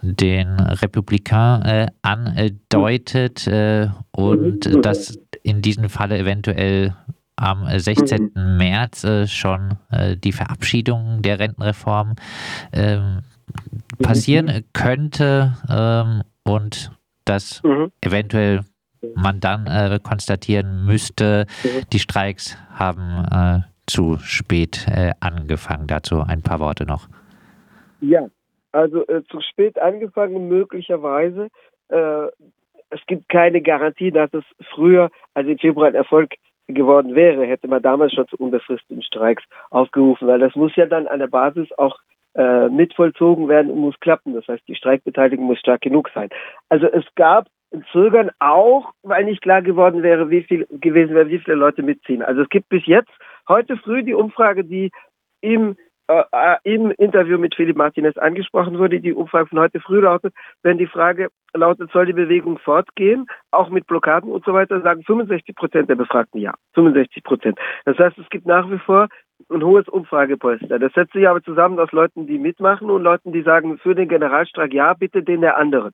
den 0.00 0.60
Republikanern 0.60 1.90
andeutet 2.02 3.50
und 4.12 4.84
dass 4.84 5.18
in 5.42 5.60
diesem 5.60 5.88
Falle 5.88 6.18
eventuell 6.18 6.94
am 7.36 7.66
16. 7.66 8.32
Mhm. 8.34 8.56
März 8.56 9.04
äh, 9.04 9.26
schon 9.26 9.78
äh, 9.90 10.16
die 10.16 10.32
Verabschiedung 10.32 11.22
der 11.22 11.38
Rentenreform 11.38 12.14
ähm, 12.72 13.20
passieren 14.02 14.46
mhm. 14.46 14.64
könnte 14.72 15.54
ähm, 15.68 16.22
und 16.44 16.92
dass 17.24 17.62
mhm. 17.62 17.90
eventuell 18.00 18.60
man 19.14 19.40
dann 19.40 19.66
äh, 19.66 19.98
konstatieren 20.02 20.86
müsste, 20.86 21.46
mhm. 21.62 21.82
die 21.92 21.98
Streiks 21.98 22.56
haben 22.72 23.64
zu 23.86 24.16
spät 24.16 24.86
angefangen. 25.20 25.86
Dazu 25.86 26.22
ein 26.22 26.40
paar 26.40 26.58
Worte 26.58 26.86
noch. 26.86 27.06
Ja, 28.00 28.28
also 28.72 29.04
zu 29.30 29.40
spät 29.42 29.78
angefangen 29.78 30.48
möglicherweise. 30.48 31.48
es 31.90 33.06
gibt 33.06 33.28
keine 33.28 33.60
Garantie, 33.60 34.10
dass 34.10 34.32
es 34.32 34.44
früher, 34.74 35.10
also 35.34 35.50
im 35.50 35.58
Februar 35.58 35.88
ein 35.88 35.94
Erfolg 35.94 36.30
geworden 36.66 37.14
wäre, 37.14 37.44
hätte 37.44 37.68
man 37.68 37.82
damals 37.82 38.12
schon 38.12 38.28
zu 38.28 38.36
unbefristeten 38.36 39.02
Streiks 39.02 39.42
aufgerufen, 39.70 40.28
weil 40.28 40.38
das 40.38 40.54
muss 40.54 40.74
ja 40.76 40.86
dann 40.86 41.06
an 41.06 41.18
der 41.18 41.26
Basis 41.26 41.68
auch 41.76 41.98
äh, 42.34 42.68
mitvollzogen 42.68 43.48
werden 43.48 43.70
und 43.70 43.78
muss 43.78 43.98
klappen. 44.00 44.34
Das 44.34 44.46
heißt, 44.48 44.66
die 44.66 44.74
Streikbeteiligung 44.74 45.46
muss 45.46 45.58
stark 45.58 45.82
genug 45.82 46.10
sein. 46.14 46.30
Also 46.68 46.86
es 46.86 47.04
gab 47.14 47.46
ein 47.72 47.84
Zögern 47.92 48.30
auch, 48.38 48.92
weil 49.02 49.24
nicht 49.24 49.42
klar 49.42 49.62
geworden 49.62 50.02
wäre, 50.02 50.30
wie 50.30 50.42
viel 50.42 50.66
gewesen 50.70 51.14
wäre, 51.14 51.28
wie 51.28 51.38
viele 51.38 51.56
Leute 51.56 51.82
mitziehen. 51.82 52.22
Also 52.22 52.42
es 52.42 52.48
gibt 52.48 52.68
bis 52.68 52.86
jetzt 52.86 53.10
heute 53.48 53.76
früh 53.76 54.02
die 54.02 54.14
Umfrage, 54.14 54.64
die 54.64 54.90
im 55.40 55.76
äh, 56.06 56.22
äh, 56.32 56.56
im 56.64 56.90
Interview 56.90 57.38
mit 57.38 57.54
Philipp 57.54 57.76
Martinez 57.78 58.18
angesprochen 58.18 58.78
wurde. 58.78 59.00
Die 59.00 59.14
Umfrage 59.14 59.46
von 59.46 59.60
heute 59.60 59.80
früh 59.80 60.00
lautet, 60.00 60.34
wenn 60.62 60.76
die 60.76 60.86
Frage 60.86 61.28
lautet, 61.54 61.90
soll 61.92 62.04
die 62.04 62.12
Bewegung 62.12 62.58
fortgehen, 62.58 63.26
auch 63.50 63.70
mit 63.70 63.86
Blockaden 63.86 64.30
und 64.30 64.44
so 64.44 64.52
weiter, 64.52 64.82
sagen 64.82 65.02
65 65.02 65.54
Prozent 65.54 65.88
der 65.88 65.94
Befragten 65.94 66.40
ja. 66.40 66.52
65 66.74 67.24
Prozent. 67.24 67.58
Das 67.86 67.96
heißt, 67.98 68.18
es 68.18 68.28
gibt 68.28 68.46
nach 68.46 68.70
wie 68.70 68.78
vor 68.78 69.08
ein 69.48 69.64
hohes 69.64 69.88
Umfragepolster. 69.88 70.78
Das 70.78 70.92
setzt 70.92 71.14
sich 71.14 71.26
aber 71.26 71.42
zusammen 71.42 71.78
aus 71.78 71.90
Leuten, 71.92 72.26
die 72.26 72.38
mitmachen 72.38 72.90
und 72.90 73.02
Leuten, 73.02 73.32
die 73.32 73.42
sagen, 73.42 73.78
für 73.78 73.94
den 73.94 74.08
Generalstreik 74.08 74.74
ja, 74.74 74.92
bitte 74.92 75.22
den 75.22 75.40
der 75.40 75.56
anderen 75.56 75.92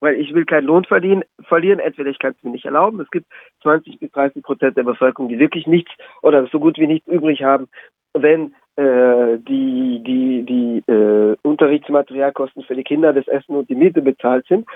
weil 0.00 0.20
ich 0.20 0.34
will 0.34 0.44
keinen 0.44 0.66
Lohn 0.66 0.84
verlieren, 0.84 1.24
verlieren. 1.44 1.78
Entweder 1.78 2.10
ich 2.10 2.18
kann 2.18 2.34
es 2.36 2.42
mir 2.42 2.50
nicht 2.50 2.66
erlauben. 2.66 3.00
Es 3.00 3.10
gibt 3.10 3.26
20 3.62 3.98
bis 3.98 4.10
30 4.10 4.42
Prozent 4.42 4.76
der 4.76 4.82
Bevölkerung, 4.82 5.30
die 5.30 5.38
wirklich 5.38 5.66
nichts 5.66 5.92
oder 6.20 6.46
so 6.48 6.60
gut 6.60 6.76
wie 6.76 6.86
nichts 6.86 7.08
übrig 7.08 7.42
haben, 7.42 7.68
wenn 8.14 8.54
äh, 8.76 9.38
die, 9.38 10.02
die, 10.02 10.42
die 10.44 10.92
äh, 10.92 11.36
Unterrichtsmaterialkosten 11.42 12.64
für 12.64 12.74
die 12.74 12.82
Kinder, 12.82 13.12
das 13.12 13.28
Essen 13.28 13.54
und 13.54 13.68
die 13.68 13.74
Miete 13.74 14.02
bezahlt 14.02 14.46
sind. 14.48 14.66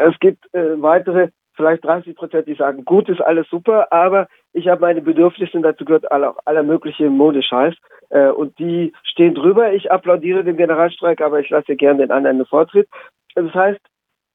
Es 0.00 0.18
gibt 0.20 0.42
äh, 0.54 0.80
weitere, 0.80 1.28
vielleicht 1.54 1.84
30 1.84 2.16
Prozent, 2.16 2.46
die 2.46 2.54
sagen, 2.54 2.84
gut, 2.84 3.08
ist 3.08 3.20
alles 3.20 3.46
super, 3.48 3.92
aber 3.92 4.28
ich 4.52 4.68
habe 4.68 4.80
meine 4.80 5.02
Bedürfnisse 5.02 5.56
und 5.56 5.62
dazu 5.62 5.84
gehört 5.84 6.10
aller, 6.10 6.34
aller 6.44 6.62
mögliche 6.62 7.10
Modescheiß 7.10 7.74
äh, 8.10 8.28
und 8.28 8.58
die 8.58 8.92
stehen 9.02 9.34
drüber. 9.34 9.72
Ich 9.72 9.90
applaudiere 9.90 10.44
dem 10.44 10.56
Generalstreik, 10.56 11.20
aber 11.20 11.40
ich 11.40 11.50
lasse 11.50 11.76
gerne 11.76 12.00
den 12.00 12.10
anderen 12.10 12.38
den 12.38 12.46
Vortritt. 12.46 12.88
Das 13.34 13.52
heißt, 13.52 13.80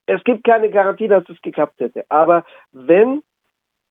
es 0.06 0.24
gibt 0.24 0.44
keine 0.44 0.70
Garantie, 0.70 1.08
dass 1.08 1.27
es 1.29 1.41
geklappt 1.41 1.79
hätte. 1.79 2.03
Aber 2.10 2.44
wenn 2.72 3.22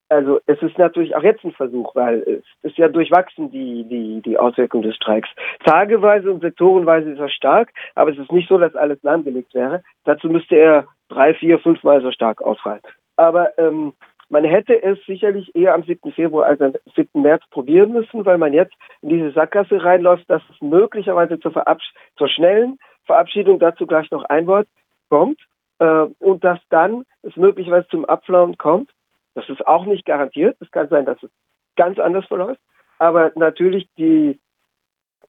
also 0.09 0.41
es 0.47 0.61
ist 0.63 0.79
natürlich 0.79 1.15
auch 1.15 1.23
jetzt 1.23 1.45
ein 1.45 1.53
Versuch, 1.53 1.95
weil 1.95 2.23
es 2.23 2.45
ist 2.63 2.79
ja 2.79 2.89
durchwachsen, 2.89 3.51
die, 3.51 3.85
die, 3.85 4.23
die 4.23 4.39
Auswirkung 4.39 4.83
des 4.83 4.97
Streiks. 4.97 5.29
Tageweise 5.65 6.33
und 6.33 6.41
sektorenweise 6.41 7.11
ist 7.11 7.19
er 7.19 7.29
stark, 7.29 7.73
aber 7.95 8.11
es 8.11 8.19
ist 8.19 8.33
nicht 8.33 8.49
so, 8.49 8.59
dass 8.59 8.75
alles 8.75 9.03
lahmgelegt 9.03 9.55
wäre. 9.55 9.83
Dazu 10.05 10.29
müsste 10.29 10.57
er 10.57 10.87
drei, 11.09 11.35
vier, 11.35 11.59
fünfmal 11.59 12.01
so 12.01 12.11
stark 12.11 12.41
ausfallen. 12.43 12.81
Aber 13.17 13.59
ähm, 13.59 13.93
man 14.31 14.45
hätte 14.45 14.83
es 14.83 14.99
sicherlich 15.07 15.55
eher 15.55 15.75
am 15.75 15.83
7. 15.83 16.13
Februar 16.13 16.47
als 16.47 16.61
am 16.61 16.75
7. 16.95 17.23
März 17.23 17.43
probieren 17.51 17.93
müssen, 17.93 18.25
weil 18.25 18.39
man 18.39 18.53
jetzt 18.53 18.75
in 19.03 19.09
diese 19.11 19.33
Sackgasse 19.33 19.83
reinläuft, 19.83 20.29
dass 20.29 20.43
es 20.51 20.61
möglicherweise 20.61 21.39
zur, 21.41 21.53
Verabsch 21.53 21.93
zur 22.17 22.29
schnellen 22.29 22.79
Verabschiedung, 23.05 23.59
dazu 23.59 23.87
gleich 23.87 24.11
noch 24.11 24.25
ein 24.25 24.47
Wort, 24.47 24.69
kommt 25.09 25.41
äh, 25.79 26.07
und 26.19 26.45
dass 26.45 26.59
dann 26.69 27.05
es 27.23 27.35
möglicherweise 27.37 27.89
zum 27.89 28.05
Abflauen 28.05 28.59
kommt 28.59 28.91
das 29.39 29.49
ist 29.49 29.65
auch 29.67 29.87
nicht 29.87 30.05
garantiert. 30.05 30.57
Es 30.61 30.71
kann 30.73 30.89
sein, 30.89 31.07
dass 31.07 31.23
es 31.23 31.31
ganz 31.77 31.99
anders 32.01 32.27
verläuft. 32.27 32.61
Aber 32.99 33.31
natürlich 33.37 33.89
die 33.97 34.41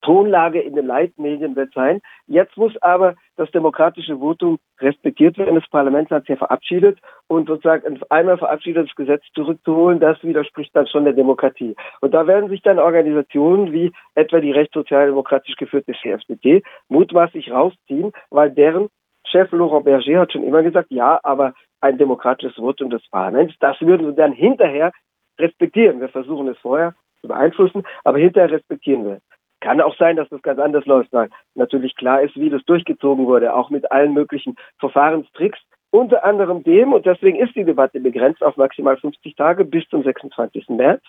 Tonlage 0.01 0.61
in 0.61 0.73
den 0.75 0.87
Leitmedien 0.87 1.55
wird 1.55 1.73
sein. 1.73 1.99
Jetzt 2.25 2.57
muss 2.57 2.75
aber 2.81 3.15
das 3.35 3.51
demokratische 3.51 4.17
Votum 4.17 4.57
respektiert 4.79 5.37
werden. 5.37 5.55
Das 5.55 5.69
Parlament 5.69 6.09
hat 6.09 6.23
es 6.23 6.29
ja 6.29 6.37
verabschiedet 6.37 6.99
und 7.27 7.47
sozusagen 7.47 7.85
ein 7.85 8.01
einmal 8.09 8.37
verabschiedetes 8.39 8.95
Gesetz 8.95 9.23
zurückzuholen, 9.35 9.99
das 9.99 10.23
widerspricht 10.23 10.75
dann 10.75 10.87
schon 10.87 11.03
der 11.03 11.13
Demokratie. 11.13 11.75
Und 12.01 12.13
da 12.13 12.25
werden 12.25 12.49
sich 12.49 12.61
dann 12.61 12.79
Organisationen 12.79 13.71
wie 13.73 13.91
etwa 14.15 14.39
die 14.39 14.51
rechtssozialdemokratisch 14.51 15.57
geführte 15.57 15.93
CFDT 16.01 16.63
mutmaßlich 16.87 17.51
rausziehen, 17.51 18.11
weil 18.31 18.49
deren 18.49 18.87
Chef 19.25 19.51
Laurent 19.51 19.85
Berger 19.85 20.21
hat 20.21 20.31
schon 20.31 20.43
immer 20.43 20.63
gesagt, 20.63 20.89
ja, 20.91 21.19
aber 21.21 21.53
ein 21.81 21.97
demokratisches 21.97 22.55
Votum 22.55 22.89
des 22.89 23.07
Parlaments. 23.09 23.55
Das 23.59 23.79
würden 23.81 24.07
wir 24.07 24.13
dann 24.13 24.33
hinterher 24.33 24.91
respektieren. 25.39 26.01
Wir 26.01 26.09
versuchen 26.09 26.47
es 26.47 26.57
vorher 26.59 26.93
zu 27.21 27.27
beeinflussen, 27.27 27.83
aber 28.03 28.17
hinterher 28.17 28.51
respektieren 28.51 29.05
wir. 29.05 29.19
Kann 29.61 29.81
auch 29.81 29.95
sein, 29.97 30.15
dass 30.15 30.29
das 30.29 30.41
ganz 30.41 30.59
anders 30.59 30.85
läuft, 30.85 31.11
weil 31.11 31.29
natürlich 31.55 31.95
klar 31.95 32.21
ist, 32.21 32.35
wie 32.35 32.49
das 32.49 32.63
durchgezogen 32.63 33.25
wurde, 33.25 33.53
auch 33.53 33.69
mit 33.69 33.91
allen 33.91 34.13
möglichen 34.13 34.55
Verfahrenstricks. 34.79 35.59
Unter 35.91 36.23
anderem 36.23 36.63
dem, 36.63 36.93
und 36.93 37.05
deswegen 37.05 37.39
ist 37.39 37.55
die 37.55 37.65
Debatte 37.65 37.99
begrenzt 37.99 38.43
auf 38.43 38.57
maximal 38.57 38.95
50 38.95 39.35
Tage 39.35 39.65
bis 39.65 39.87
zum 39.89 40.03
26. 40.03 40.69
März, 40.69 41.03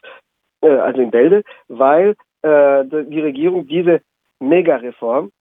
äh, 0.62 0.68
also 0.70 1.02
in 1.02 1.10
Bälde, 1.10 1.42
weil 1.68 2.16
äh, 2.42 2.84
die 2.86 3.20
Regierung 3.20 3.66
diese 3.66 4.00
Megareform, 4.40 5.32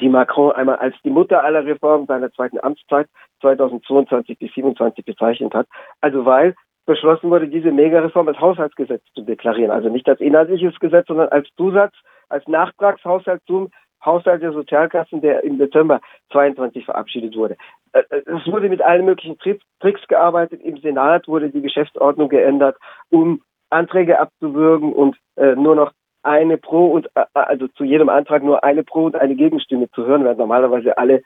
die 0.00 0.08
Macron 0.08 0.52
einmal 0.52 0.76
als 0.76 0.94
die 1.04 1.10
Mutter 1.10 1.44
aller 1.44 1.64
Reformen 1.64 2.06
seiner 2.06 2.32
zweiten 2.32 2.58
Amtszeit 2.58 3.08
2022 3.40 4.38
bis 4.38 4.52
2027 4.52 5.04
bezeichnet 5.04 5.54
hat. 5.54 5.66
Also 6.00 6.24
weil 6.24 6.54
beschlossen 6.86 7.30
wurde, 7.30 7.48
diese 7.48 7.72
Megareform 7.72 8.28
als 8.28 8.40
Haushaltsgesetz 8.40 9.02
zu 9.14 9.22
deklarieren. 9.22 9.70
Also 9.70 9.88
nicht 9.88 10.08
als 10.08 10.20
inhaltliches 10.20 10.78
Gesetz, 10.80 11.06
sondern 11.06 11.28
als 11.28 11.48
Zusatz, 11.56 11.94
als 12.28 12.46
Nachtragshaushalt 12.46 13.42
zum 13.46 13.70
Haushalt 14.04 14.42
der 14.42 14.52
Sozialkassen, 14.52 15.20
der 15.22 15.44
im 15.44 15.58
Dezember 15.58 16.00
22 16.32 16.84
verabschiedet 16.84 17.36
wurde. 17.36 17.56
Äh, 17.92 18.02
äh, 18.10 18.22
es 18.26 18.46
wurde 18.46 18.68
mit 18.68 18.82
allen 18.82 19.06
möglichen 19.06 19.38
Tricks 19.38 20.06
gearbeitet. 20.08 20.62
Im 20.62 20.76
Senat 20.78 21.26
wurde 21.26 21.50
die 21.50 21.62
Geschäftsordnung 21.62 22.28
geändert, 22.28 22.76
um 23.10 23.42
Anträge 23.70 24.20
abzuwürgen 24.20 24.92
und 24.92 25.16
äh, 25.36 25.54
nur 25.56 25.74
noch 25.74 25.92
eine 26.24 26.58
Pro 26.58 26.86
und 26.86 27.08
also 27.34 27.68
zu 27.68 27.84
jedem 27.84 28.08
Antrag 28.08 28.42
nur 28.42 28.64
eine 28.64 28.82
Pro 28.82 29.04
und 29.04 29.16
eine 29.16 29.34
Gegenstimme 29.34 29.90
zu 29.90 30.06
hören, 30.06 30.24
während 30.24 30.38
normalerweise 30.38 30.96
alle 30.98 31.22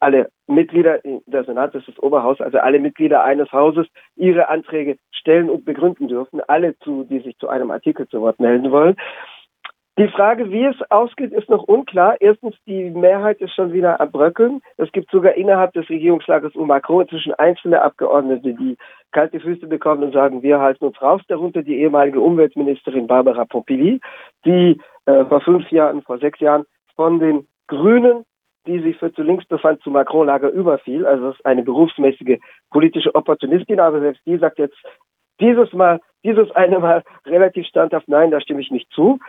alle 0.00 0.30
Mitglieder 0.46 1.00
der 1.26 1.44
Senat, 1.44 1.74
das 1.74 1.86
ist 1.86 1.98
das 1.98 2.02
Oberhaus, 2.02 2.40
also 2.40 2.58
alle 2.58 2.78
Mitglieder 2.78 3.24
eines 3.24 3.52
Hauses 3.52 3.86
ihre 4.16 4.48
Anträge 4.48 4.96
stellen 5.10 5.50
und 5.50 5.64
begründen 5.64 6.08
dürfen, 6.08 6.40
alle 6.48 6.78
zu, 6.78 7.04
die 7.04 7.20
sich 7.20 7.36
zu 7.38 7.48
einem 7.48 7.70
Artikel 7.70 8.08
zu 8.08 8.20
Wort 8.20 8.40
melden 8.40 8.70
wollen. 8.70 8.96
Die 9.96 10.08
Frage, 10.08 10.50
wie 10.50 10.64
es 10.64 10.76
ausgeht, 10.90 11.32
ist 11.32 11.48
noch 11.48 11.62
unklar. 11.62 12.16
Erstens, 12.18 12.56
die 12.66 12.90
Mehrheit 12.90 13.40
ist 13.40 13.54
schon 13.54 13.72
wieder 13.72 14.00
am 14.00 14.10
Bröckeln. 14.10 14.60
Es 14.76 14.90
gibt 14.90 15.08
sogar 15.12 15.34
innerhalb 15.34 15.72
des 15.72 15.88
Regierungslagers 15.88 16.56
um 16.56 16.66
Macron 16.66 17.02
inzwischen 17.02 17.32
einzelne 17.34 17.80
Abgeordnete, 17.80 18.54
die 18.54 18.76
kalte 19.12 19.38
Füße 19.38 19.68
bekommen 19.68 20.02
und 20.02 20.12
sagen, 20.12 20.42
wir 20.42 20.58
halten 20.58 20.86
uns 20.86 21.00
raus. 21.00 21.22
Darunter 21.28 21.62
die 21.62 21.78
ehemalige 21.78 22.20
Umweltministerin 22.20 23.06
Barbara 23.06 23.44
Pompili, 23.44 24.00
die 24.44 24.80
äh, 25.06 25.24
vor 25.26 25.40
fünf 25.42 25.70
Jahren, 25.70 26.02
vor 26.02 26.18
sechs 26.18 26.40
Jahren 26.40 26.64
von 26.96 27.20
den 27.20 27.46
Grünen, 27.68 28.24
die 28.66 28.80
sich 28.80 28.96
für 28.96 29.12
zu 29.12 29.22
links 29.22 29.46
befand, 29.46 29.80
zu 29.82 29.90
Macron-Lager 29.90 30.50
überfiel. 30.50 31.06
Also 31.06 31.28
das 31.28 31.36
ist 31.36 31.46
eine 31.46 31.62
berufsmäßige 31.62 32.40
politische 32.72 33.14
Opportunistin, 33.14 33.78
aber 33.78 34.00
selbst 34.00 34.22
die 34.26 34.38
sagt 34.38 34.58
jetzt 34.58 34.76
dieses 35.38 35.72
Mal, 35.72 36.00
dieses 36.24 36.50
eine 36.52 36.80
Mal 36.80 37.04
relativ 37.26 37.66
standhaft, 37.68 38.08
nein, 38.08 38.32
da 38.32 38.40
stimme 38.40 38.60
ich 38.60 38.72
nicht 38.72 38.90
zu 38.90 39.20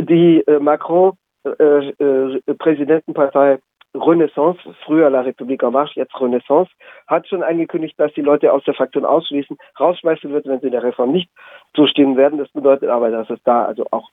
die 0.00 0.42
äh, 0.46 0.58
Macron 0.58 1.12
äh, 1.44 1.88
äh, 1.90 3.58
Renaissance, 3.96 4.58
früher 4.84 5.08
La 5.08 5.20
République 5.20 5.62
en 5.62 5.72
Marche, 5.72 6.00
jetzt 6.00 6.20
Renaissance, 6.20 6.70
hat 7.06 7.28
schon 7.28 7.42
angekündigt, 7.42 7.94
dass 7.98 8.12
die 8.14 8.22
Leute 8.22 8.52
aus 8.52 8.64
der 8.64 8.74
Fraktion 8.74 9.04
ausschließen, 9.04 9.56
rausschmeißen 9.78 10.32
wird, 10.32 10.46
wenn 10.46 10.60
sie 10.60 10.70
der 10.70 10.82
Reform 10.82 11.12
nicht 11.12 11.30
zustimmen 11.74 12.16
werden. 12.16 12.38
Das 12.38 12.50
bedeutet 12.50 12.88
aber, 12.88 13.10
dass 13.10 13.30
es 13.30 13.40
da 13.44 13.64
also 13.64 13.86
auch 13.92 14.10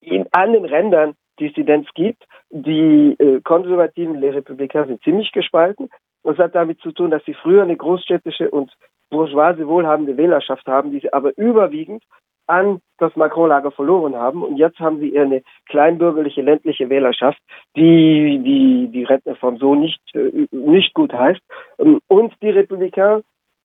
in, 0.00 0.26
an 0.32 0.52
den 0.52 0.66
Rändern 0.66 1.14
Dissidenz 1.40 1.88
gibt. 1.94 2.24
Die 2.50 3.16
äh, 3.18 3.40
konservativen 3.40 4.20
Les 4.20 4.34
Républicains 4.34 4.88
sind 4.88 5.02
ziemlich 5.02 5.32
gespalten. 5.32 5.88
Es 6.22 6.38
hat 6.38 6.54
damit 6.54 6.80
zu 6.80 6.92
tun, 6.92 7.10
dass 7.10 7.24
sie 7.24 7.34
früher 7.34 7.62
eine 7.62 7.76
großstädtische 7.76 8.50
und 8.50 8.72
bourgeoise 9.10 9.66
wohlhabende 9.66 10.16
Wählerschaft 10.16 10.66
haben, 10.66 10.90
die 10.90 11.00
sie 11.00 11.12
aber 11.12 11.36
überwiegend 11.38 12.02
an 12.46 12.80
das 12.98 13.14
Macron-Lager 13.16 13.70
verloren 13.70 14.14
haben. 14.14 14.42
Und 14.42 14.56
jetzt 14.56 14.78
haben 14.78 15.00
sie 15.00 15.18
eine 15.18 15.42
kleinbürgerliche, 15.66 16.42
ländliche 16.42 16.88
Wählerschaft, 16.88 17.38
die 17.76 18.40
die, 18.44 18.88
die 18.92 19.04
Rentenreform 19.04 19.58
so 19.58 19.74
nicht, 19.74 20.00
äh, 20.14 20.46
nicht 20.50 20.94
gut 20.94 21.12
heißt. 21.12 21.40
Ähm, 21.78 22.00
und 22.08 22.34
die 22.42 22.50
Republikaner 22.50 23.22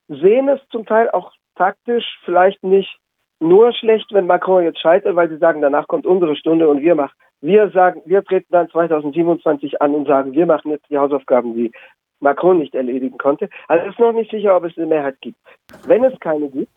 sehen 0.07 0.49
es 0.49 0.59
zum 0.69 0.85
Teil 0.85 1.09
auch 1.11 1.31
taktisch 1.55 2.05
vielleicht 2.25 2.63
nicht 2.63 2.97
nur 3.39 3.71
schlecht, 3.73 4.11
wenn 4.11 4.27
Macron 4.27 4.63
jetzt 4.63 4.81
scheitert, 4.81 5.15
weil 5.15 5.29
sie 5.29 5.37
sagen, 5.37 5.61
danach 5.61 5.87
kommt 5.87 6.05
unsere 6.05 6.35
Stunde 6.35 6.67
und 6.67 6.81
wir 6.81 6.95
machen, 6.95 7.13
wir 7.41 7.69
sagen, 7.69 8.01
wir 8.05 8.23
treten 8.23 8.51
dann 8.51 8.69
2027 8.69 9.81
an 9.81 9.95
und 9.95 10.07
sagen, 10.07 10.33
wir 10.33 10.45
machen 10.45 10.71
jetzt 10.71 10.89
die 10.89 10.97
Hausaufgaben, 10.97 11.55
die 11.55 11.71
Macron 12.19 12.59
nicht 12.59 12.75
erledigen 12.75 13.17
konnte. 13.17 13.49
Also 13.67 13.85
es 13.85 13.93
ist 13.93 13.99
noch 13.99 14.11
nicht 14.11 14.29
sicher, 14.29 14.57
ob 14.57 14.65
es 14.65 14.77
eine 14.77 14.87
Mehrheit 14.87 15.21
gibt. 15.21 15.37
Wenn 15.85 16.03
es 16.03 16.19
keine 16.19 16.49
gibt, 16.49 16.71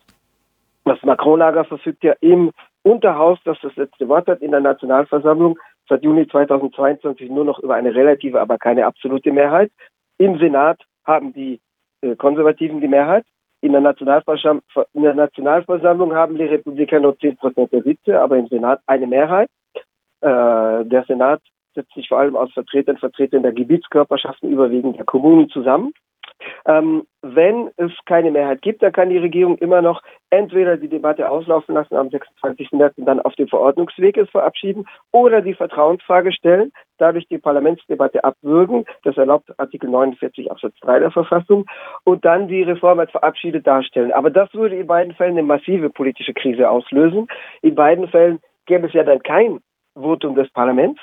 das 0.84 1.02
Macron-Lager 1.02 1.64
verfügt 1.64 2.02
ja 2.04 2.14
im 2.20 2.50
Unterhaus, 2.82 3.38
das 3.44 3.58
das 3.62 3.74
letzte 3.76 4.08
Wort 4.08 4.26
hat 4.26 4.42
in 4.42 4.50
der 4.50 4.60
Nationalversammlung, 4.60 5.58
seit 5.88 6.02
Juni 6.02 6.26
2022 6.26 7.30
nur 7.30 7.44
noch 7.44 7.58
über 7.60 7.74
eine 7.74 7.94
relative, 7.94 8.40
aber 8.40 8.58
keine 8.58 8.86
absolute 8.86 9.30
Mehrheit. 9.30 9.70
Im 10.18 10.38
Senat 10.38 10.80
haben 11.04 11.32
die 11.32 11.60
äh, 12.00 12.16
Konservativen 12.16 12.80
die 12.80 12.88
Mehrheit. 12.88 13.24
In 13.60 13.72
der, 13.72 13.80
Nationalversammlung, 13.80 14.62
in 14.92 15.02
der 15.02 15.14
Nationalversammlung 15.14 16.14
haben 16.14 16.36
die 16.36 16.44
Republikaner 16.44 17.02
nur 17.02 17.18
10 17.18 17.36
Prozent 17.36 17.72
der 17.72 17.82
Sitze, 17.82 18.20
aber 18.20 18.36
im 18.36 18.48
Senat 18.48 18.80
eine 18.86 19.06
Mehrheit. 19.06 19.48
Äh, 20.20 20.84
der 20.84 21.04
Senat 21.06 21.40
setzt 21.74 21.94
sich 21.94 22.08
vor 22.08 22.18
allem 22.18 22.36
aus 22.36 22.52
Vertretern, 22.52 22.96
Vertretern 22.98 23.42
der 23.42 23.52
Gebietskörperschaften 23.52 24.50
überwiegend 24.50 24.98
der 24.98 25.04
Kommunen 25.04 25.48
zusammen. 25.48 25.92
Ähm, 26.66 27.04
wenn 27.22 27.70
es 27.76 27.92
keine 28.06 28.30
Mehrheit 28.30 28.62
gibt, 28.62 28.82
dann 28.82 28.92
kann 28.92 29.10
die 29.10 29.18
Regierung 29.18 29.56
immer 29.58 29.82
noch 29.82 30.02
entweder 30.30 30.76
die 30.76 30.88
Debatte 30.88 31.30
auslaufen 31.30 31.74
lassen 31.74 31.94
am 31.94 32.10
26. 32.10 32.72
März 32.72 32.96
und 32.96 33.06
dann 33.06 33.20
auf 33.20 33.34
dem 33.34 33.48
Verordnungsweg 33.48 34.16
es 34.16 34.30
verabschieden 34.30 34.86
oder 35.12 35.40
die 35.40 35.54
Vertrauensfrage 35.54 36.32
stellen, 36.32 36.72
dadurch 36.98 37.28
die 37.28 37.38
Parlamentsdebatte 37.38 38.24
abwürgen. 38.24 38.84
Das 39.04 39.16
erlaubt 39.16 39.50
Artikel 39.58 39.90
49 39.90 40.50
Absatz 40.50 40.74
3 40.80 41.00
der 41.00 41.10
Verfassung 41.10 41.66
und 42.04 42.24
dann 42.24 42.48
die 42.48 42.62
Reform 42.62 42.98
als 42.98 43.10
verabschiedet 43.10 43.66
darstellen. 43.66 44.12
Aber 44.12 44.30
das 44.30 44.52
würde 44.54 44.76
in 44.76 44.86
beiden 44.86 45.14
Fällen 45.14 45.32
eine 45.32 45.42
massive 45.42 45.90
politische 45.90 46.34
Krise 46.34 46.68
auslösen. 46.68 47.28
In 47.60 47.74
beiden 47.74 48.08
Fällen 48.08 48.40
gäbe 48.66 48.86
es 48.86 48.92
ja 48.92 49.04
dann 49.04 49.22
kein 49.22 49.60
Votum 49.94 50.34
des 50.34 50.50
Parlaments, 50.52 51.00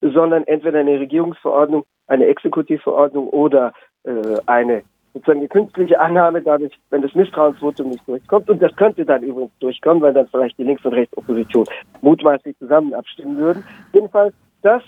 sondern 0.00 0.44
entweder 0.46 0.80
eine 0.80 1.00
Regierungsverordnung, 1.00 1.84
eine 2.06 2.26
Exekutivverordnung 2.26 3.28
oder 3.28 3.72
äh, 4.04 4.36
eine 4.46 4.82
sozusagen 5.14 5.40
eine 5.40 5.48
künstliche 5.48 5.98
Annahme 5.98 6.42
dadurch, 6.42 6.72
wenn 6.90 7.02
das 7.02 7.14
Misstrauensvotum 7.14 7.90
nicht 7.90 8.06
durchkommt. 8.06 8.48
Und 8.50 8.62
das 8.62 8.74
könnte 8.76 9.04
dann 9.04 9.22
übrigens 9.22 9.52
durchkommen, 9.58 10.02
weil 10.02 10.12
dann 10.12 10.28
vielleicht 10.28 10.58
die 10.58 10.64
Links- 10.64 10.84
und 10.84 10.94
Rechtsopposition 10.94 11.64
mutmaßlich 12.02 12.56
zusammen 12.58 12.94
abstimmen 12.94 13.36
würden. 13.36 13.64
Jedenfalls, 13.92 14.34
das 14.62 14.82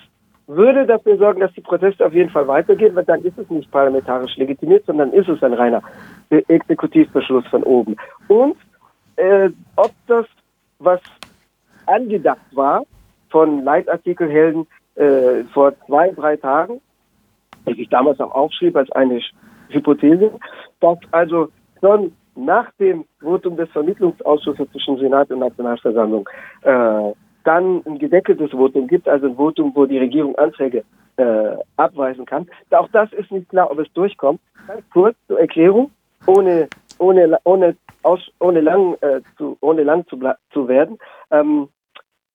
würde 0.47 0.87
dafür 0.87 1.17
sorgen, 1.17 1.41
dass 1.41 1.53
die 1.53 1.61
Proteste 1.61 2.05
auf 2.05 2.13
jeden 2.13 2.31
Fall 2.31 2.47
weitergehen, 2.49 2.95
weil 2.95 3.05
dann 3.05 3.23
ist 3.23 3.39
es 3.39 3.49
nicht 3.51 3.71
parlamentarisch 3.71 4.37
legitimiert, 4.37 4.85
sondern 4.87 5.13
ist 5.13 5.29
es 5.29 5.43
ein 5.43 5.55
reiner 5.55 5.83
Exekutivbeschluss 6.31 7.47
von 7.47 7.63
oben. 7.63 7.97
Und 8.29 8.57
äh, 9.17 9.51
ob 9.77 9.93
das, 10.07 10.27
was 10.79 11.01
angedacht 11.87 12.41
war 12.53 12.83
von 13.31 13.63
Leitartikelhelden 13.65 14.67
äh, 14.97 15.45
vor 15.53 15.73
zwei, 15.87 16.11
drei 16.11 16.37
Tagen, 16.37 16.81
die 17.75 17.83
ich 17.83 17.89
damals 17.89 18.21
auch 18.21 18.33
aufschrieb 18.33 18.77
als 18.77 18.91
eine 18.93 19.21
Hypothese, 19.69 20.33
dass 20.81 20.99
also 21.11 21.49
schon 21.81 22.13
nach 22.37 22.71
dem 22.79 23.05
Votum 23.21 23.57
des 23.57 23.71
Vermittlungsausschusses 23.71 24.71
zwischen 24.71 24.99
Senat 24.99 25.31
und 25.31 25.41
Nationalversammlung 25.41 26.29
äh, 26.63 27.13
dann 27.45 27.83
ein 27.87 27.99
gedeckeltes 27.99 28.51
Votum 28.51 28.87
gibt, 28.87 29.09
also 29.09 29.27
ein 29.27 29.37
Votum, 29.37 29.73
wo 29.75 29.87
die 29.87 29.99
Regierung 29.99 30.37
Anträge 30.37 30.85
äh, 31.17 31.57
abweisen 31.77 32.27
kann. 32.27 32.49
Auch 32.71 32.89
das 32.93 33.13
ist 33.13 33.31
nicht 33.31 33.49
klar, 33.49 33.71
ob 33.71 33.79
es 33.79 33.93
durchkommt. 33.93 34.41
Ganz 34.67 34.83
kurz 34.93 35.17
zur 35.27 35.41
Erklärung, 35.41 35.91
ohne 36.27 36.69
ohne 36.99 37.39
ohne 37.45 37.77
aus, 38.03 38.21
ohne 38.41 38.61
lang 38.61 38.95
äh, 39.01 39.21
zu 39.37 39.57
ohne 39.61 39.83
lang 39.83 40.07
zu, 40.09 40.19
zu 40.53 40.69
werden. 40.69 40.99
Ähm, 41.31 41.69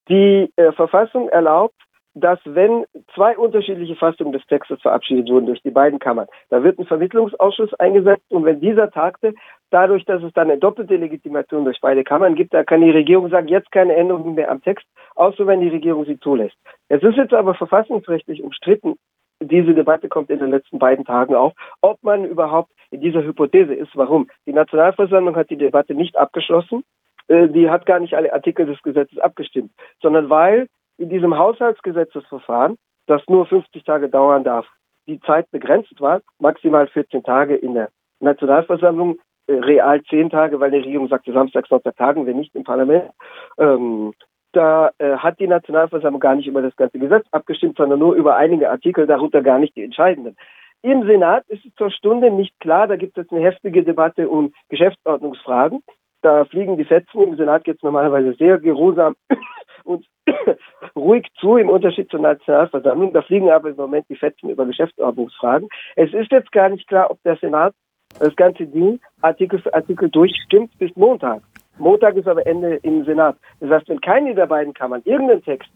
die 0.10 0.52
äh, 0.56 0.72
Verfassung 0.72 1.30
erlaubt 1.30 1.76
dass 2.16 2.40
wenn 2.46 2.86
zwei 3.14 3.38
unterschiedliche 3.38 3.96
Fassungen 3.96 4.32
des 4.32 4.46
Textes 4.48 4.82
verabschiedet 4.82 5.30
wurden 5.30 5.46
durch 5.46 5.62
die 5.62 5.72
beiden 5.72 6.00
Kammern, 6.00 6.28
da 6.50 6.64
wird 6.64 6.80
ein 6.80 6.86
Vermittlungsausschuss 6.86 7.74
eingesetzt 7.76 8.26
und 8.32 8.46
wenn 8.46 8.62
dieser 8.62 8.90
tagte, 8.90 9.34
dadurch, 9.70 10.06
dass 10.06 10.24
es 10.24 10.32
dann 10.34 10.50
eine 10.50 10.60
doppelte 10.60 10.96
Legitimation 10.96 11.66
durch 11.66 11.80
beide 11.82 12.04
Kammern 12.06 12.36
gibt, 12.36 12.54
da 12.54 12.64
kann 12.64 12.82
die 12.82 12.90
Regierung 12.90 13.30
sagen, 13.30 13.50
jetzt 13.50 13.72
keine 13.72 13.96
Änderungen 13.96 14.36
mehr 14.36 14.50
am 14.50 14.62
Text, 14.62 14.88
außer 15.16 15.46
wenn 15.46 15.60
die 15.60 15.70
Regierung 15.70 16.06
sie 16.06 16.20
zulässt. 16.20 16.56
Es 16.88 17.04
ist 17.04 17.18
jetzt 17.18 17.34
aber 17.34 17.54
verfassungsrechtlich 17.54 18.42
umstritten, 18.42 18.96
diese 19.42 19.74
Debatte 19.74 20.08
kommt 20.08 20.30
in 20.30 20.40
den 20.40 20.52
letzten 20.52 20.80
beiden 20.80 21.04
Tagen 21.04 21.36
auf, 21.36 21.54
ob 21.82 22.02
man 22.02 22.24
überhaupt 22.24 22.72
in 22.92 23.02
dieser 23.02 23.24
Hypothese 23.24 23.74
ist. 23.74 23.92
Warum? 23.96 24.30
Die 24.46 24.54
Nationalversammlung 24.54 25.36
hat 25.36 25.50
die 25.50 25.58
Debatte 25.58 25.94
nicht 25.94 26.16
abgeschlossen. 26.16 26.84
Äh, 27.28 27.50
die 27.50 27.70
hat 27.70 27.86
gar 27.86 28.00
nicht 28.00 28.14
alle 28.14 28.32
Artikel 28.34 28.66
des 28.66 28.82
Gesetzes 28.82 29.20
abgestimmt, 29.20 29.72
sondern 30.02 30.30
weil 30.30 30.68
in 30.98 31.10
diesem 31.10 31.38
Haushaltsgesetzesverfahren, 31.38 32.78
das 33.08 33.22
nur 33.28 33.46
50 33.46 33.84
Tage 33.84 34.10
dauern 34.10 34.44
darf, 34.44 34.66
die 35.08 35.20
Zeit 35.22 35.50
begrenzt 35.52 36.00
war, 36.00 36.22
maximal 36.40 36.88
14 36.88 37.24
Tage 37.24 37.56
in 37.56 37.76
der 37.76 37.90
Nationalversammlung, 38.20 39.20
äh, 39.48 39.54
real 39.54 40.02
10 40.04 40.30
Tage, 40.30 40.60
weil 40.60 40.72
die 40.72 40.78
Regierung 40.78 41.08
sagte, 41.08 41.32
Samstag, 41.32 41.68
Sonntag 41.68 41.96
tagen 41.98 42.26
wir 42.26 42.34
nicht 42.34 42.56
im 42.56 42.64
Parlament. 42.64 43.12
Ähm, 43.58 44.14
da 44.54 44.92
äh, 44.98 45.18
hat 45.18 45.40
die 45.40 45.48
Nationalversammlung 45.48 46.20
gar 46.20 46.36
nicht 46.36 46.48
über 46.48 46.62
das 46.62 46.76
ganze 46.76 46.98
Gesetz 46.98 47.28
abgestimmt, 47.32 47.78
sondern 47.78 48.00
nur 48.00 48.16
über 48.16 48.38
einige 48.38 48.70
Artikel, 48.70 49.06
darunter 49.06 49.42
gar 49.42 49.60
nicht 49.60 49.76
die 49.76 49.84
entscheidenden. 49.84 50.36
Im 50.82 51.06
Senat 51.06 51.44
ist 51.48 51.66
es 51.66 51.74
zur 51.76 51.92
Stunde 51.92 52.32
nicht 52.32 52.58
klar, 52.60 52.88
da 52.88 52.96
gibt 52.96 53.18
es 53.18 53.30
eine 53.32 53.42
heftige 53.42 53.84
Debatte 53.84 54.30
um 54.30 54.54
Geschäftsordnungsfragen. 54.70 55.84
Da 56.22 56.46
fliegen 56.46 56.78
die 56.78 56.86
Fetzen 56.86 57.22
im 57.22 57.36
Senat 57.36 57.68
jetzt 57.68 57.84
normalerweise 57.84 58.34
sehr 58.36 58.60
geruhsam 58.60 59.16
und 59.84 60.06
ruhig 60.96 61.28
zu, 61.40 61.58
im 61.58 61.70
Unterschied 61.70 62.10
zur 62.10 62.20
Nationalversammlung. 62.20 63.14
Da 63.14 63.22
fliegen 63.22 63.50
aber 63.50 63.70
im 63.70 63.76
Moment 63.76 64.06
die 64.10 64.16
Fetzen 64.16 64.50
über 64.50 64.66
Geschäftsordnungsfragen. 64.66 65.70
Es 65.96 66.14
ist 66.14 66.32
jetzt 66.32 66.52
gar 66.52 66.70
nicht 66.70 66.88
klar, 66.88 67.12
ob 67.12 67.22
der 67.24 67.38
Senat 67.38 67.74
das 68.20 68.36
ganze 68.36 68.66
Ding 68.66 69.00
Artikel 69.22 69.60
für 69.60 69.74
Artikel 69.74 70.10
durchstimmt 70.10 70.78
bis 70.80 70.96
Montag. 70.96 71.42
Montag 71.78 72.16
ist 72.16 72.28
aber 72.28 72.46
Ende 72.48 72.76
im 72.84 73.04
Senat. 73.04 73.36
Das 73.60 73.70
heißt, 73.70 73.90
wenn 73.90 74.00
keine 74.00 74.34
der 74.34 74.48
beiden 74.48 74.74
Kammern 74.74 75.02
irgendeinen 75.04 75.44
Text 75.44 75.70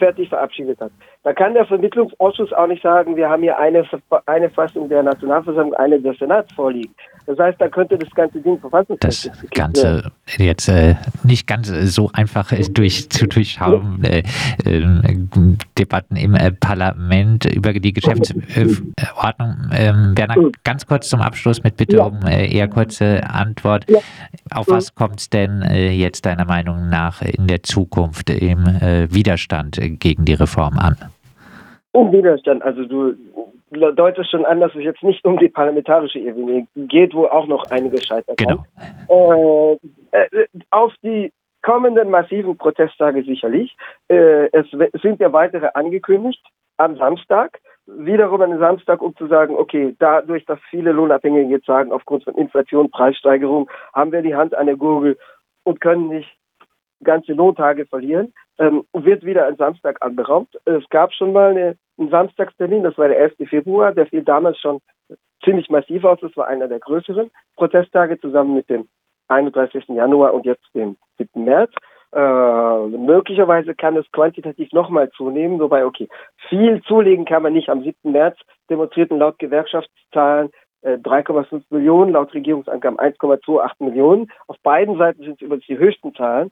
fertig 0.00 0.28
verabschiedet 0.28 0.80
hat. 0.80 0.90
Da 1.22 1.32
kann 1.32 1.54
der 1.54 1.66
Vermittlungsausschuss 1.66 2.52
auch 2.52 2.66
nicht 2.66 2.82
sagen, 2.82 3.14
wir 3.14 3.28
haben 3.28 3.42
hier 3.42 3.56
eine, 3.58 3.84
eine 4.26 4.50
Fassung 4.50 4.88
der 4.88 5.02
Nationalversammlung, 5.04 5.74
eine 5.74 6.00
des 6.00 6.18
Senats 6.18 6.52
vorliegen. 6.54 6.92
Das 7.26 7.38
heißt, 7.38 7.60
da 7.60 7.68
könnte 7.68 7.96
das 7.96 8.10
ganze 8.10 8.40
Ding 8.40 8.58
verfassungsrechtlich 8.58 9.32
Das 9.32 9.50
Ganze 9.50 10.10
jetzt 10.36 10.68
äh, 10.68 10.96
nicht 11.22 11.46
ganz 11.46 11.68
so 11.68 12.10
einfach 12.12 12.50
ist 12.50 12.76
durch, 12.76 13.08
zu 13.10 13.28
durchschauen. 13.28 14.02
Äh, 14.02 14.22
äh, 14.64 14.84
Debatten 15.78 16.16
im 16.16 16.34
äh, 16.34 16.50
Parlament 16.50 17.44
über 17.44 17.72
die 17.72 17.92
Geschäftsordnung. 17.92 19.70
Ähm, 19.72 20.14
Werner, 20.16 20.50
ganz 20.64 20.86
kurz 20.86 21.08
zum 21.08 21.20
Abschluss 21.20 21.62
mit 21.62 21.76
Bitte 21.76 22.02
um 22.02 22.20
äh, 22.26 22.52
eher 22.52 22.68
kurze 22.68 23.22
Antwort. 23.28 23.86
Auf 24.50 24.68
was 24.68 24.94
kommt 24.94 25.20
es 25.20 25.30
denn 25.30 25.62
äh, 25.62 25.92
jetzt 25.92 26.26
deiner 26.26 26.46
Meinung 26.46 26.88
nach 26.88 27.22
in 27.22 27.46
der 27.46 27.62
Zukunft 27.62 28.30
im 28.30 28.64
Widerstand 28.64 29.78
gegen 29.98 30.24
die 30.24 30.34
Reform 30.34 30.78
an? 30.78 30.96
Um 31.92 32.12
Widerstand, 32.12 32.62
also 32.62 32.84
du 32.84 33.14
deutest 33.70 34.30
schon 34.30 34.44
an, 34.44 34.60
dass 34.60 34.74
es 34.74 34.82
jetzt 34.82 35.02
nicht 35.02 35.24
um 35.24 35.38
die 35.38 35.48
parlamentarische 35.48 36.18
Ebene 36.18 36.66
geht, 36.76 37.14
wo 37.14 37.26
auch 37.26 37.46
noch 37.46 37.64
einige 37.70 38.00
scheitern. 38.02 38.36
Genau. 38.36 39.78
Äh, 40.12 40.18
äh, 40.18 40.46
auf 40.70 40.92
die 41.02 41.32
kommenden 41.62 42.10
massiven 42.10 42.56
Protesttage 42.56 43.22
sicherlich. 43.22 43.76
Äh, 44.08 44.48
es 44.52 44.66
sind 45.02 45.20
ja 45.20 45.32
weitere 45.32 45.68
angekündigt 45.74 46.44
am 46.78 46.96
Samstag. 46.96 47.60
Wiederum 47.86 48.40
an 48.42 48.58
Samstag, 48.58 49.02
um 49.02 49.14
zu 49.16 49.26
sagen, 49.26 49.56
okay, 49.56 49.94
dadurch, 49.98 50.44
dass 50.46 50.58
viele 50.70 50.92
Lohnabhängige 50.92 51.50
jetzt 51.50 51.66
sagen, 51.66 51.92
aufgrund 51.92 52.24
von 52.24 52.34
Inflation, 52.36 52.90
Preissteigerung, 52.90 53.68
haben 53.92 54.12
wir 54.12 54.22
die 54.22 54.34
Hand 54.34 54.54
an 54.54 54.66
der 54.66 54.76
Gurgel 54.76 55.18
und 55.64 55.80
können 55.80 56.08
nicht 56.08 56.30
ganze 57.02 57.32
Lohntage 57.32 57.86
verlieren, 57.86 58.32
ähm, 58.58 58.84
wird 58.92 59.24
wieder 59.24 59.46
ein 59.46 59.56
Samstag 59.56 59.96
anberaumt. 60.00 60.48
Es 60.64 60.88
gab 60.90 61.12
schon 61.12 61.32
mal 61.32 61.50
eine, 61.50 61.76
einen 61.98 62.10
Samstagstermin, 62.10 62.82
das 62.82 62.96
war 62.98 63.08
der 63.08 63.18
11. 63.18 63.48
Februar, 63.48 63.92
der 63.92 64.06
fiel 64.06 64.22
damals 64.22 64.58
schon 64.58 64.80
ziemlich 65.44 65.68
massiv 65.70 66.04
aus. 66.04 66.18
Das 66.20 66.36
war 66.36 66.46
einer 66.46 66.68
der 66.68 66.80
größeren 66.80 67.30
Protesttage 67.56 68.20
zusammen 68.20 68.54
mit 68.54 68.68
dem 68.68 68.88
31. 69.28 69.88
Januar 69.88 70.34
und 70.34 70.44
jetzt 70.44 70.66
dem 70.74 70.96
7. 71.18 71.44
März. 71.44 71.72
Äh, 72.12 72.88
möglicherweise 72.88 73.74
kann 73.74 73.96
es 73.96 74.10
quantitativ 74.10 74.72
nochmal 74.72 75.10
zunehmen, 75.10 75.60
wobei, 75.60 75.86
okay, 75.86 76.08
viel 76.48 76.82
zulegen 76.82 77.24
kann 77.24 77.42
man 77.42 77.52
nicht. 77.52 77.68
Am 77.68 77.82
7. 77.82 78.10
März 78.10 78.36
demonstrierten 78.68 79.18
laut 79.18 79.38
Gewerkschaftszahlen 79.38 80.50
3,5 80.82 81.56
äh, 81.56 81.60
Millionen, 81.70 82.12
laut 82.12 82.32
Regierungsangaben 82.34 82.98
1,28 82.98 83.84
Millionen. 83.84 84.32
Auf 84.48 84.56
beiden 84.62 84.96
Seiten 84.98 85.22
sind 85.22 85.34
es 85.34 85.42
übrigens 85.42 85.66
die 85.66 85.78
höchsten 85.78 86.14
Zahlen 86.14 86.50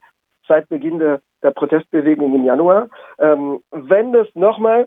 seit 0.49 0.69
Beginn 0.69 0.99
der, 0.99 1.21
der 1.43 1.51
Protestbewegung 1.53 2.35
im 2.35 2.45
Januar. 2.45 2.89
Ähm, 3.19 3.61
wenn 3.71 4.13
das 4.13 4.27
nochmal 4.35 4.87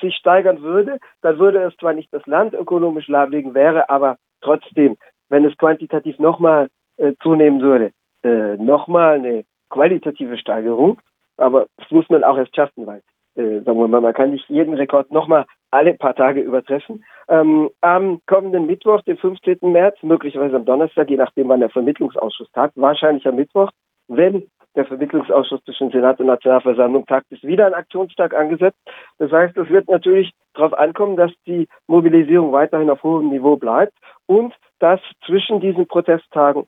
sich 0.00 0.14
steigern 0.16 0.62
würde, 0.62 0.98
dann 1.22 1.38
würde 1.38 1.62
es 1.62 1.76
zwar 1.76 1.92
nicht 1.92 2.12
das 2.12 2.26
Land 2.26 2.54
ökonomisch 2.54 3.08
lahmlegen, 3.08 3.54
wäre 3.54 3.88
aber 3.88 4.16
trotzdem, 4.40 4.96
wenn 5.28 5.44
es 5.44 5.56
quantitativ 5.56 6.18
nochmal 6.18 6.68
äh, 6.96 7.12
zunehmen 7.22 7.60
würde, 7.60 7.92
äh, 8.24 8.56
nochmal 8.56 9.16
eine 9.16 9.44
qualitative 9.70 10.36
Steigerung. 10.38 11.00
Aber 11.36 11.66
das 11.76 11.90
muss 11.90 12.08
man 12.08 12.24
auch 12.24 12.36
erst 12.36 12.54
schaffen, 12.56 12.86
weil, 12.86 13.02
äh, 13.36 13.60
sagen 13.60 13.78
wir 13.78 13.88
mal, 13.88 14.00
man 14.00 14.14
kann 14.14 14.30
nicht 14.30 14.48
jeden 14.48 14.74
Rekord 14.74 15.10
nochmal 15.12 15.46
alle 15.70 15.94
paar 15.94 16.14
Tage 16.14 16.40
übertreffen. 16.40 17.04
Ähm, 17.28 17.70
am 17.80 18.20
kommenden 18.26 18.66
Mittwoch, 18.66 19.02
den 19.02 19.18
15. 19.18 19.58
März, 19.62 19.96
möglicherweise 20.02 20.56
am 20.56 20.64
Donnerstag, 20.64 21.10
je 21.10 21.16
nachdem 21.16 21.48
wann 21.48 21.60
der 21.60 21.70
Vermittlungsausschuss 21.70 22.50
tagt, 22.52 22.76
wahrscheinlich 22.76 23.26
am 23.26 23.36
Mittwoch, 23.36 23.70
wenn 24.08 24.48
der 24.74 24.86
Vermittlungsausschuss 24.86 25.64
zwischen 25.64 25.90
Senat 25.90 26.20
und 26.20 26.26
Nationalversammlung 26.26 27.06
tagt, 27.06 27.30
ist 27.30 27.42
wieder 27.42 27.66
ein 27.66 27.74
Aktionstag 27.74 28.34
angesetzt. 28.34 28.78
Das 29.18 29.32
heißt, 29.32 29.56
es 29.56 29.68
wird 29.68 29.88
natürlich 29.88 30.32
darauf 30.54 30.72
ankommen, 30.72 31.16
dass 31.16 31.32
die 31.46 31.68
Mobilisierung 31.86 32.52
weiterhin 32.52 32.90
auf 32.90 33.02
hohem 33.02 33.30
Niveau 33.30 33.56
bleibt 33.56 33.94
und 34.26 34.54
dass 34.78 35.00
zwischen 35.26 35.60
diesen 35.60 35.86
Protesttagen 35.86 36.66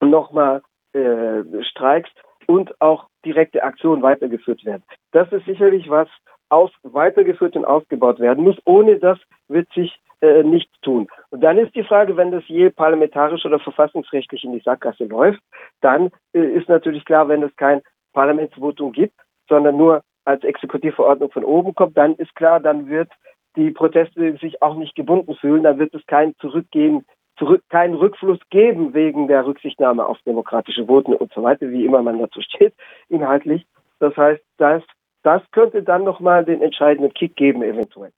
nochmal 0.00 0.62
äh, 0.94 1.42
Streiks 1.62 2.10
und 2.46 2.80
auch 2.80 3.08
direkte 3.24 3.62
Aktionen 3.62 4.02
weitergeführt 4.02 4.64
werden. 4.64 4.82
Das 5.12 5.30
ist 5.32 5.44
sicherlich 5.44 5.90
was 5.90 6.08
aus, 6.48 6.70
weitergeführt 6.82 7.56
und 7.56 7.64
ausgebaut 7.64 8.20
werden 8.20 8.44
muss. 8.44 8.56
Ohne 8.64 8.98
das 8.98 9.18
wird 9.48 9.70
sich 9.72 9.98
äh, 10.20 10.42
nichts 10.42 10.72
tun. 10.80 11.06
Und 11.30 11.42
dann 11.42 11.58
ist 11.58 11.74
die 11.74 11.84
Frage, 11.84 12.16
wenn 12.16 12.32
das 12.32 12.42
je 12.48 12.70
parlamentarisch 12.70 13.44
oder 13.44 13.58
verfassungsrechtlich 13.58 14.44
in 14.44 14.52
die 14.52 14.62
Sackgasse 14.64 15.04
läuft, 15.04 15.40
dann 15.80 16.10
äh, 16.32 16.40
ist 16.40 16.68
natürlich 16.68 17.04
klar, 17.04 17.28
wenn 17.28 17.42
es 17.42 17.54
kein 17.56 17.82
Parlamentsvotum 18.12 18.92
gibt, 18.92 19.14
sondern 19.48 19.76
nur 19.76 20.02
als 20.24 20.44
Exekutivverordnung 20.44 21.30
von 21.30 21.44
oben 21.44 21.74
kommt, 21.74 21.96
dann 21.96 22.14
ist 22.16 22.34
klar, 22.34 22.60
dann 22.60 22.88
wird 22.88 23.10
die 23.56 23.70
Proteste 23.70 24.36
sich 24.36 24.60
auch 24.60 24.76
nicht 24.76 24.94
gebunden 24.94 25.34
fühlen, 25.34 25.62
dann 25.62 25.78
wird 25.78 25.94
es 25.94 26.04
kein 26.06 26.34
Zurückgehen, 26.36 27.06
zurück, 27.38 27.62
keinen 27.70 27.94
Rückfluss 27.94 28.38
geben 28.50 28.94
wegen 28.94 29.28
der 29.28 29.46
Rücksichtnahme 29.46 30.04
auf 30.04 30.18
demokratische 30.26 30.86
Voten 30.86 31.14
und 31.14 31.32
so 31.32 31.42
weiter, 31.42 31.70
wie 31.70 31.84
immer 31.84 32.02
man 32.02 32.18
dazu 32.18 32.40
steht, 32.40 32.74
inhaltlich. 33.08 33.66
Das 34.00 34.16
heißt, 34.16 34.42
das, 34.58 34.82
das 35.28 35.42
könnte 35.50 35.82
dann 35.82 36.04
nochmal 36.04 36.42
den 36.42 36.62
entscheidenden 36.62 37.12
Kick 37.12 37.36
geben, 37.36 37.62
eventuell. 37.62 38.12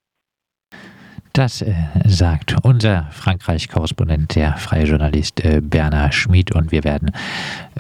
Das 1.33 1.61
äh, 1.63 1.75
sagt 2.07 2.57
unser 2.63 3.09
Frankreich-Korrespondent, 3.11 4.37
der 4.37 4.57
freie 4.57 4.85
Journalist 4.85 5.45
äh, 5.45 5.61
Bernhard 5.61 6.15
Schmid. 6.15 6.55
Und 6.55 6.71
wir 6.71 6.85
werden 6.85 7.11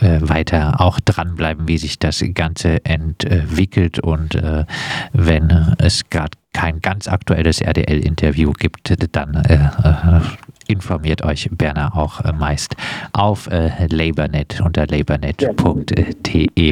äh, 0.00 0.18
weiter 0.20 0.80
auch 0.80 0.98
dranbleiben, 0.98 1.68
wie 1.68 1.78
sich 1.78 1.98
das 1.98 2.24
Ganze 2.34 2.84
entwickelt. 2.84 4.00
Und 4.00 4.34
äh, 4.34 4.64
wenn 5.12 5.76
es 5.78 6.08
gerade 6.10 6.38
kein 6.52 6.80
ganz 6.80 7.06
aktuelles 7.06 7.60
RDL-Interview 7.60 8.52
gibt, 8.52 8.94
dann 9.14 9.34
äh, 9.48 9.54
äh, 9.54 10.20
informiert 10.66 11.22
euch 11.24 11.48
Berner 11.52 11.96
auch 11.96 12.20
meist 12.32 12.76
auf 13.12 13.48
LabourNet 13.50 14.60
unter 14.60 14.86
labournet.de. 14.86 16.68